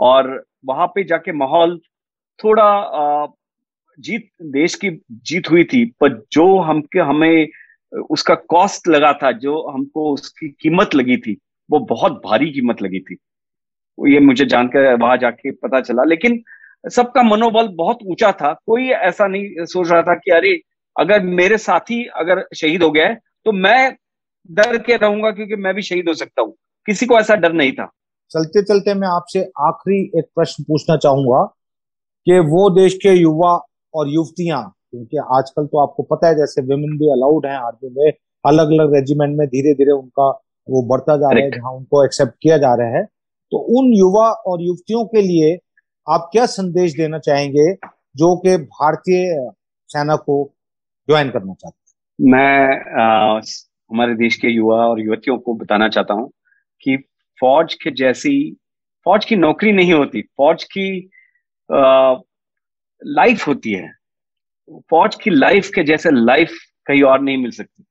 और 0.02 0.44
वहाँ 0.66 0.88
पे 0.88 1.04
जाके 1.04 1.32
माहौल 1.32 1.80
थोड़ा 2.44 3.28
जीत, 4.00 4.30
देश 4.42 4.76
की 4.76 4.90
जीत 5.12 5.50
हुई 5.52 5.64
थी, 5.64 5.86
पर 5.86 6.26
जो 6.32 6.60
हमके, 6.60 7.00
हमें 7.00 7.48
उसका 8.10 8.36
कॉस्ट 8.36 8.88
लगा 8.88 9.14
था, 9.14 9.32
जो 9.32 9.62
हमको 9.70 10.14
उसकी 10.14 10.50
कीमत 10.62 10.96
लगी 10.96 11.18
थी, 11.18 11.38
वो 11.72 11.80
बहुत 11.80 12.22
भारी 12.26 12.52
कीमत 12.52 12.82
लगी 12.82 13.00
थी। 13.00 13.18
ये 14.00 14.20
मुझे 14.20 14.46
जानकर 14.46 14.94
वहाँ 14.96 15.18
जाके 15.18 15.52
पता 15.52 15.82
चला। 15.82 16.04
लेकिन 16.04 16.42
सबका 16.90 17.24
मनोबल 17.24 17.68
बहुत 17.68 18.00
ऊँचा 18.06 18.32
था। 18.32 18.54
कोई 18.66 18.90
ऐसा 18.90 19.28
नहीं 19.28 19.66
सोच 19.66 19.92
रहा 19.92 20.02
था 20.02 20.16
कि 20.16 20.32
अरे, 20.32 20.62
अगर 21.00 21.24
मेरे 21.24 21.58
साथी 21.58 22.04
अगर 22.16 22.44
शहीद 22.58 22.84
हो 22.84 22.92
गया 22.92 23.08
है 23.08 23.20
तो 23.46 23.52
मैं 23.52 23.96
डर 24.52 24.78
के 24.78 24.96
रहूँगा 24.98 25.32
क्योंकि 25.32 25.56
मैं 25.56 25.74
भी 25.76 25.82
शहीद 25.82 26.08
हो 26.08 26.14
सकता 26.14 26.42
हूँ। 26.42 26.54
किसी 26.86 27.06
को 27.06 27.20
ऐसा 27.20 27.36
डर 27.36 27.54
नहीं 27.54 27.72
था। 27.72 27.92
चलते 28.32 28.62
चलते 28.64 28.94
मैं 28.94 29.08
आपसे 29.08 29.52
आखिरी 29.60 30.20
एक 30.20 30.26
प्रश्न 30.36 30.64
पूछना 30.64 30.98
चाहूँगा 30.98 31.44
कि 32.26 32.40
वो 32.40 32.70
देश 32.70 32.94
के 32.94 33.10
युवा 33.10 33.66
और 33.94 34.10
युवतियाँ 34.10 34.76
क्योंकि 34.92 35.18
आजकल 35.18 35.66
तो 35.66 35.80
आपको 35.80 36.04
पता 36.04 36.28
है 36.28 36.36
जैसे 36.36 36.62
विमेन 36.62 36.98
भी 36.98 37.12
अलाउड 37.12 37.46
है 37.46 37.56
आर्मी 37.56 37.90
में 37.98 38.12
अलग 38.46 38.68
अलग 38.68 38.94
रेजिमेंट 38.94 39.38
में 39.38 39.48
धीरे 39.48 39.74
धीरे 39.74 39.92
उनका 39.92 40.30
वो 40.70 40.88
बढ़ता 40.88 41.18
जा 41.18 41.30
रहा 41.32 41.44
है 41.44 41.52
जहाँ 41.52 41.72
उनको 41.72 42.06
एक्सेप्ट 42.06 42.34
किया 42.42 42.58
जा 42.58 42.76
रहा 42.76 42.88
है। 42.88 43.04
तो 43.52 43.58
उन 43.58 43.94
युवा 43.94 44.32
और 44.32 44.62
युवतियों 44.62 45.06
के 45.06 45.22
लिए 45.22 45.60
आप 46.10 46.30
क्या 46.32 46.46
संदेश 46.46 46.94
देना 46.94 47.20
चाहेंगे 47.20 47.74
जो 48.16 48.38
कि 48.38 48.58
भारतीय 48.58 49.52
सेना 49.88 50.16
को 50.16 50.52
ज्वाइन 51.10 51.30
करना 51.30 51.54
चाहते 51.54 51.90
हैं? 51.90 52.32
मैं 52.32 52.82
आ, 53.02 53.38
हमारे 53.92 54.14
देश 54.14 54.36
के 54.36 54.48
युवा 54.48 54.88
और 54.88 55.00
युवतियों 55.00 55.38
को 55.38 55.54
बताना 55.54 55.90
चाहता 55.90 56.14
हूँ 56.14 56.30
कि 56.82 57.04
फौज 57.42 57.74
के 57.74 57.92
जैसी, 57.94 58.52
फौज 59.06 59.26
की 59.26 59.36
नौकरी 59.36 59.72
नहीं 59.72 59.94
होती, 59.94 60.22
फौज 60.22 60.64
की 60.72 61.10
लाइफ 63.02 63.48
होती 63.48 63.72
है। 63.74 63.92
फौज 64.90 65.16
की 65.16 65.30
लाइफ 65.30 65.70
के 65.76 65.84
जैसे 65.84 66.10
लाइफ 66.14 66.52
कहीं 66.88 67.02
और 67.04 67.22
नहीं 67.22 67.38
मिल 67.38 67.52
सकती। 67.52 67.84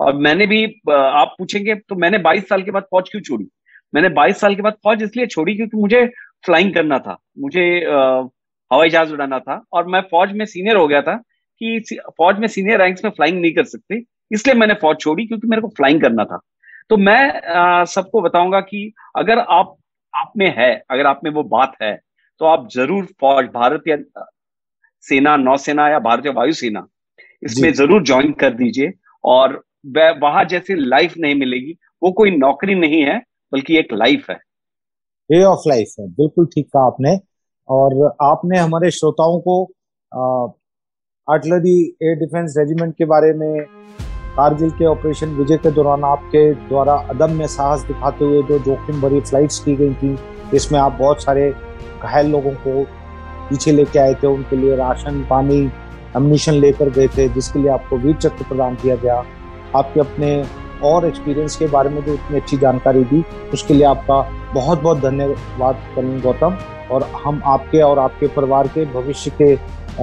और 0.00 0.14
मैंने 0.16 0.46
भी 0.46 0.64
आप 0.90 1.34
पूछेंगे 1.38 1.74
तो 1.74 1.94
मैंने 1.96 2.18
22 2.20 2.48
साल 2.48 2.62
के 2.62 2.70
बाद 2.70 2.82
फौज 2.90 3.08
क्यों 3.10 3.22
छोड़ी? 3.22 3.46
मैंने 3.94 4.08
22 4.10 4.40
साल 4.40 4.54
के 4.54 4.62
बाद 4.62 4.74
फौज 4.84 5.02
इसलिए 5.02 5.26
छोड़ी 5.26 5.54
क्योंकि 5.56 5.76
मुझे 5.76 6.04
फ्लाइंग 6.44 6.74
करना 6.74 6.98
था, 6.98 7.16
मुझे 7.38 7.64
हवाई 8.70 8.90
जहाज़ 8.90 9.12
उड़ाना 9.12 9.38
था 9.40 9.62
और 9.72 9.86
मैं 9.86 10.00
फौज 10.10 10.32
में 10.32 10.44
सीनियर 10.46 10.76
हो 10.76 10.86
गया 10.88 11.00
था 11.02 11.16
कि 11.60 12.00
फौज 12.18 12.38
में 12.38 12.46
सीनियर 12.48 12.80
रैंक्स 12.82 13.04
में 13.04 13.10
फ्लाइंग 13.10 13.40
नहीं 13.40 13.52
कर 13.54 13.64
सकते, 13.64 14.02
इसलिए 14.30 14.54
मैंने 14.54 14.74
फौज 14.74 14.98
छोड़ी 15.00 15.26
क्योंकि 15.26 15.48
मेरे 15.48 15.62
को 15.62 15.68
फ्लाइंग 15.76 16.00
करना 16.00 16.24
था। 16.24 16.40
तो 16.90 16.96
मैं 16.96 17.84
सबको 17.86 18.20
बताऊँगा 18.22 18.60
कि 18.60 18.92
अगर 19.16 19.38
आप 19.38 19.76
आप 20.14 20.32
में 20.36 20.48
है 20.58 20.72
अगर 20.90 21.06
आप 21.06 21.20
में 21.24 21.30
वो 21.30 21.42
बात 21.42 21.72
है 21.82 21.94
तो 22.40 22.44
आप 22.44 22.68
ज़रूर 22.72 23.04
फौज 23.20 23.44
भारतीय 23.44 23.96
सेना 25.04 25.36
नौसेना 25.36 25.88
या 25.88 25.98
भारतीय 25.98 26.32
वायुसेना 26.32 26.86
इसमें 27.42 27.72
ज़रूर 27.72 28.02
ज्वाइन 28.02 28.32
कर 28.32 28.54
दीजिए 28.54 28.92
और 29.24 29.62
वहाँ 30.22 30.44
जैसे 30.44 30.74
लाइफ 30.74 31.14
नहीं 31.18 31.34
मिलेगी 31.34 31.76
वो 32.02 32.12
कोई 32.12 32.30
नौकरी 32.36 32.74
नहीं 32.74 33.02
है 33.02 33.18
बल्कि 33.52 33.76
एक 33.78 33.92
लाइफ 33.92 34.30
है। 34.30 34.36
वे 35.30 35.42
ऑफ़ 35.44 35.68
लाइफ 35.68 35.94
है 36.00 36.06
बिल्कुल 36.10 36.46
ठीक 36.46 36.66
कहा 36.66 36.86
आपने 36.86 37.16
और 37.68 38.16
आपने 38.22 38.58
हमारे 38.58 38.90
श्रोताओं 38.90 39.38
को 39.40 39.62
आर्टिलरी 41.28 41.78
एयर 42.02 42.18
डिफेंस 42.18 42.54
रेजिमेंट 42.58 42.94
के 42.98 43.04
बारे 43.04 43.32
में 43.32 43.66
कारगिल 44.36 44.70
के 44.70 44.84
ऑपरेशन 44.84 45.28
विजय 45.28 45.56
के 45.56 45.70
दौरान 45.70 46.04
आपके 46.04 46.52
द्वारा 46.54 46.94
अदम्य 47.10 47.46
साहस 47.46 47.80
दिखाते 47.80 48.24
हुए 48.24 48.42
जो 48.42 48.58
जोखिम 48.58 49.00
भरी 49.00 49.20
फ्लाइट्स 49.20 49.58
की 49.58 49.76
गई 49.76 49.94
थी 49.94 50.18
इसमें 50.54 50.80
आप 50.80 50.92
बहुत 50.92 51.22
सारे 51.22 51.54
घायल 52.02 52.30
लोगों 52.30 52.50
को 52.50 52.82
पीछे 53.50 53.72
लेके 53.72 53.98
आए 53.98 54.14
थे, 54.14 54.26
उनके 54.26 54.56
लिए 54.56 54.76
राशन, 54.76 55.26
पानी 55.30 55.70
एमिशन 56.16 56.52
लेकर 56.52 56.90
गए 56.90 57.08
थे, 57.08 57.28
जिसके 57.28 57.58
लिए 57.58 57.70
आपको 57.70 57.96
वीर 57.96 58.16
चक्र 58.16 58.44
प्रदान 58.44 58.74
किया 58.74 58.96
गया। 58.96 59.24
आपके 59.76 60.00
अपने 60.00 60.44
और 60.84 61.06
एक्सपीरियंस 61.06 61.56
के 61.56 61.66
बारे 61.66 61.90
में 61.90 62.04
जो 62.04 62.14
इतनी 62.14 62.36
अच्छी 62.36 62.56
जानकारी 62.56 63.04
दी। 63.04 63.24
उसके 63.52 63.74
लिए 63.74 63.84
आपका 63.84 64.20
बहुत 64.54 64.82
बहुत 64.82 65.00
धन्यवाद 65.00 65.76
करें 65.96 66.20
गौतम। 66.20 66.58
और 66.90 67.02
हम 67.24 67.42
आपके 67.46 67.80
और 67.80 67.98
आपके 67.98 68.26
परिवार 68.26 68.68
के 68.68 68.84
भविष्य 68.84 69.32
के 69.42 69.56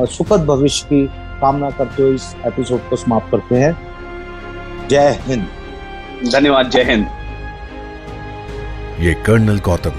सुखद 0.05 0.45
भविष्य 0.45 0.85
की 0.85 1.05
कामना 1.41 1.69
करते 1.69 2.03
हुए 2.03 2.15
इस 2.15 2.35
एपिसोड 2.45 2.89
को 2.89 2.95
समाप्त 2.95 3.31
करते 3.31 3.55
हैं। 3.55 3.92
जय 4.93 5.19
हिंद। 5.27 5.47
धन्यवाद 6.31 6.69
जय 6.69 6.83
हिंद। 6.83 7.05
ये 8.99 9.13
कर्नल 9.13 9.59
गौतम 9.59 9.91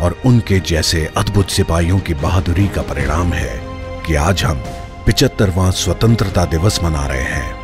और 0.00 0.22
उनके 0.26 0.60
जैसे 0.60 1.12
अद्भुत 1.16 1.50
सिपाहियों 1.50 1.98
की 1.98 2.14
बहादुरी 2.14 2.68
का 2.68 2.82
परिणाम 2.82 3.32
है 3.32 3.60
कि 4.06 4.14
आज 4.14 4.44
हम 4.44 4.56
पिचहत्तरवां 5.06 5.70
स्वतंत्रता 5.70 6.44
दिवस 6.44 6.82
मना 6.82 7.06
रहे 7.06 7.22
हैं। 7.22 7.54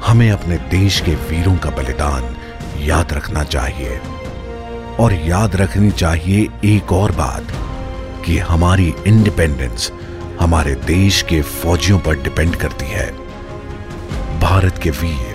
हमें 0.00 0.30
अपने 0.30 0.56
देश 0.56 1.00
के 1.00 1.14
वीरों 1.14 1.56
का 1.56 1.70
बलिदान 1.70 2.36
याद 2.78 3.12
रखना 3.12 3.44
चाहिए। 3.44 4.00
और 5.00 5.12
याद 5.12 5.56
रखनी 5.56 5.90
चाहिए 5.90 6.48
एक 6.64 6.92
और 6.92 7.12
बात 7.12 7.46
कि 8.24 8.38
हमारी 8.38 8.94
इंडिपेंडेंस 9.06 9.92
हमारे 10.40 10.74
देश 10.74 11.22
के 11.22 11.42
फौजियों 11.42 11.98
पर 11.98 12.14
डिपेंड 12.14 12.56
करती 12.56 12.86
है। 12.86 13.12
भारत 14.40 14.78
के 14.78 14.90
वीर 14.90 15.29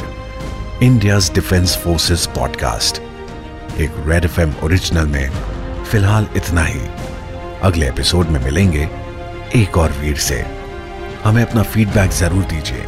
इंडियाज 0.83 1.31
डिफेंस 1.33 1.77
फोर्सेस 1.77 2.25
पॉडकास्ट 2.25 2.97
एक 3.79 3.91
रेड 4.07 4.25
एफएम 4.25 4.53
ओरिजिनल 4.63 5.05
में 5.05 5.29
फ़िलहाल 5.83 6.27
इतना 6.35 6.63
ही। 6.63 6.79
अगले 7.63 7.87
एपिसोड 7.87 8.27
में 8.27 8.43
मिलेंगे 8.43 8.89
एक 9.55 9.77
और 9.77 9.91
वीर 9.91 10.17
से। 10.17 10.45
हमें 11.23 11.45
अपना 11.45 11.63
फीडबैक 11.63 12.11
ज़रूर 12.11 12.43
दीजिए। 12.43 12.83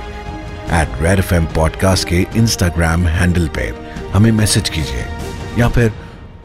एट 0.81 1.01
रेड 1.01 1.19
एफएम 1.19 1.45
पॉडकास्ट 1.45 2.07
के 2.07 2.27
इंस्टाग्राम 2.35 3.07
हैंडल 3.07 3.47
पे 3.47 3.73
हमें 4.13 4.31
मैसेज 4.31 4.69
कीजिए। 4.69 5.05
या 5.59 5.69
फिर 5.69 5.93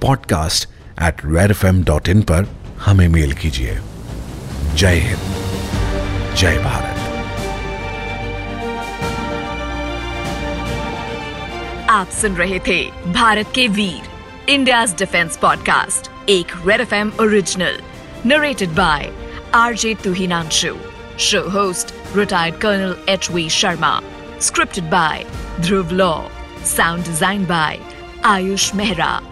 podcast 0.02 0.68
at 1.02 1.16
red 1.24 1.50
F 1.50 1.66
dot 1.66 2.08
in 2.08 2.22
पर 2.22 2.46
हमें 2.84 3.08
मेल 3.08 3.32
कीजिए। 3.32 3.78
जय 4.74 4.94
हिंद। 4.94 6.36
जय 6.36 6.58
भारत। 6.58 6.91
आप 11.92 12.08
सुन 12.08 12.36
रहे 12.36 12.58
थे 12.66 12.82
भारत 13.12 13.50
के 13.54 13.66
वीर 13.68 14.50
इंडिया 14.50 14.84
डिफेंस 14.98 15.36
पॉडकास्ट 15.36 16.10
एक 16.30 16.52
red 16.66 16.80
F 16.80 16.94
M 16.94 17.12
original 17.20 17.80
narrated 18.26 18.70
by 18.76 19.10
RJ 19.54 19.94
Tuhinanshu 20.04 20.74
show 21.20 21.48
host 21.50 21.94
retired 22.14 22.60
Colonel 22.60 22.94
H.V. 23.08 23.46
Sharma. 23.48 24.02
Scripted 24.38 24.90
by 24.90 25.24
Dhruv 25.58 25.92
Law. 25.92 26.30
Sound 26.62 27.04
designed 27.04 27.48
by 27.48 27.80
Ayush 28.22 28.72
Mehra. 28.72 29.31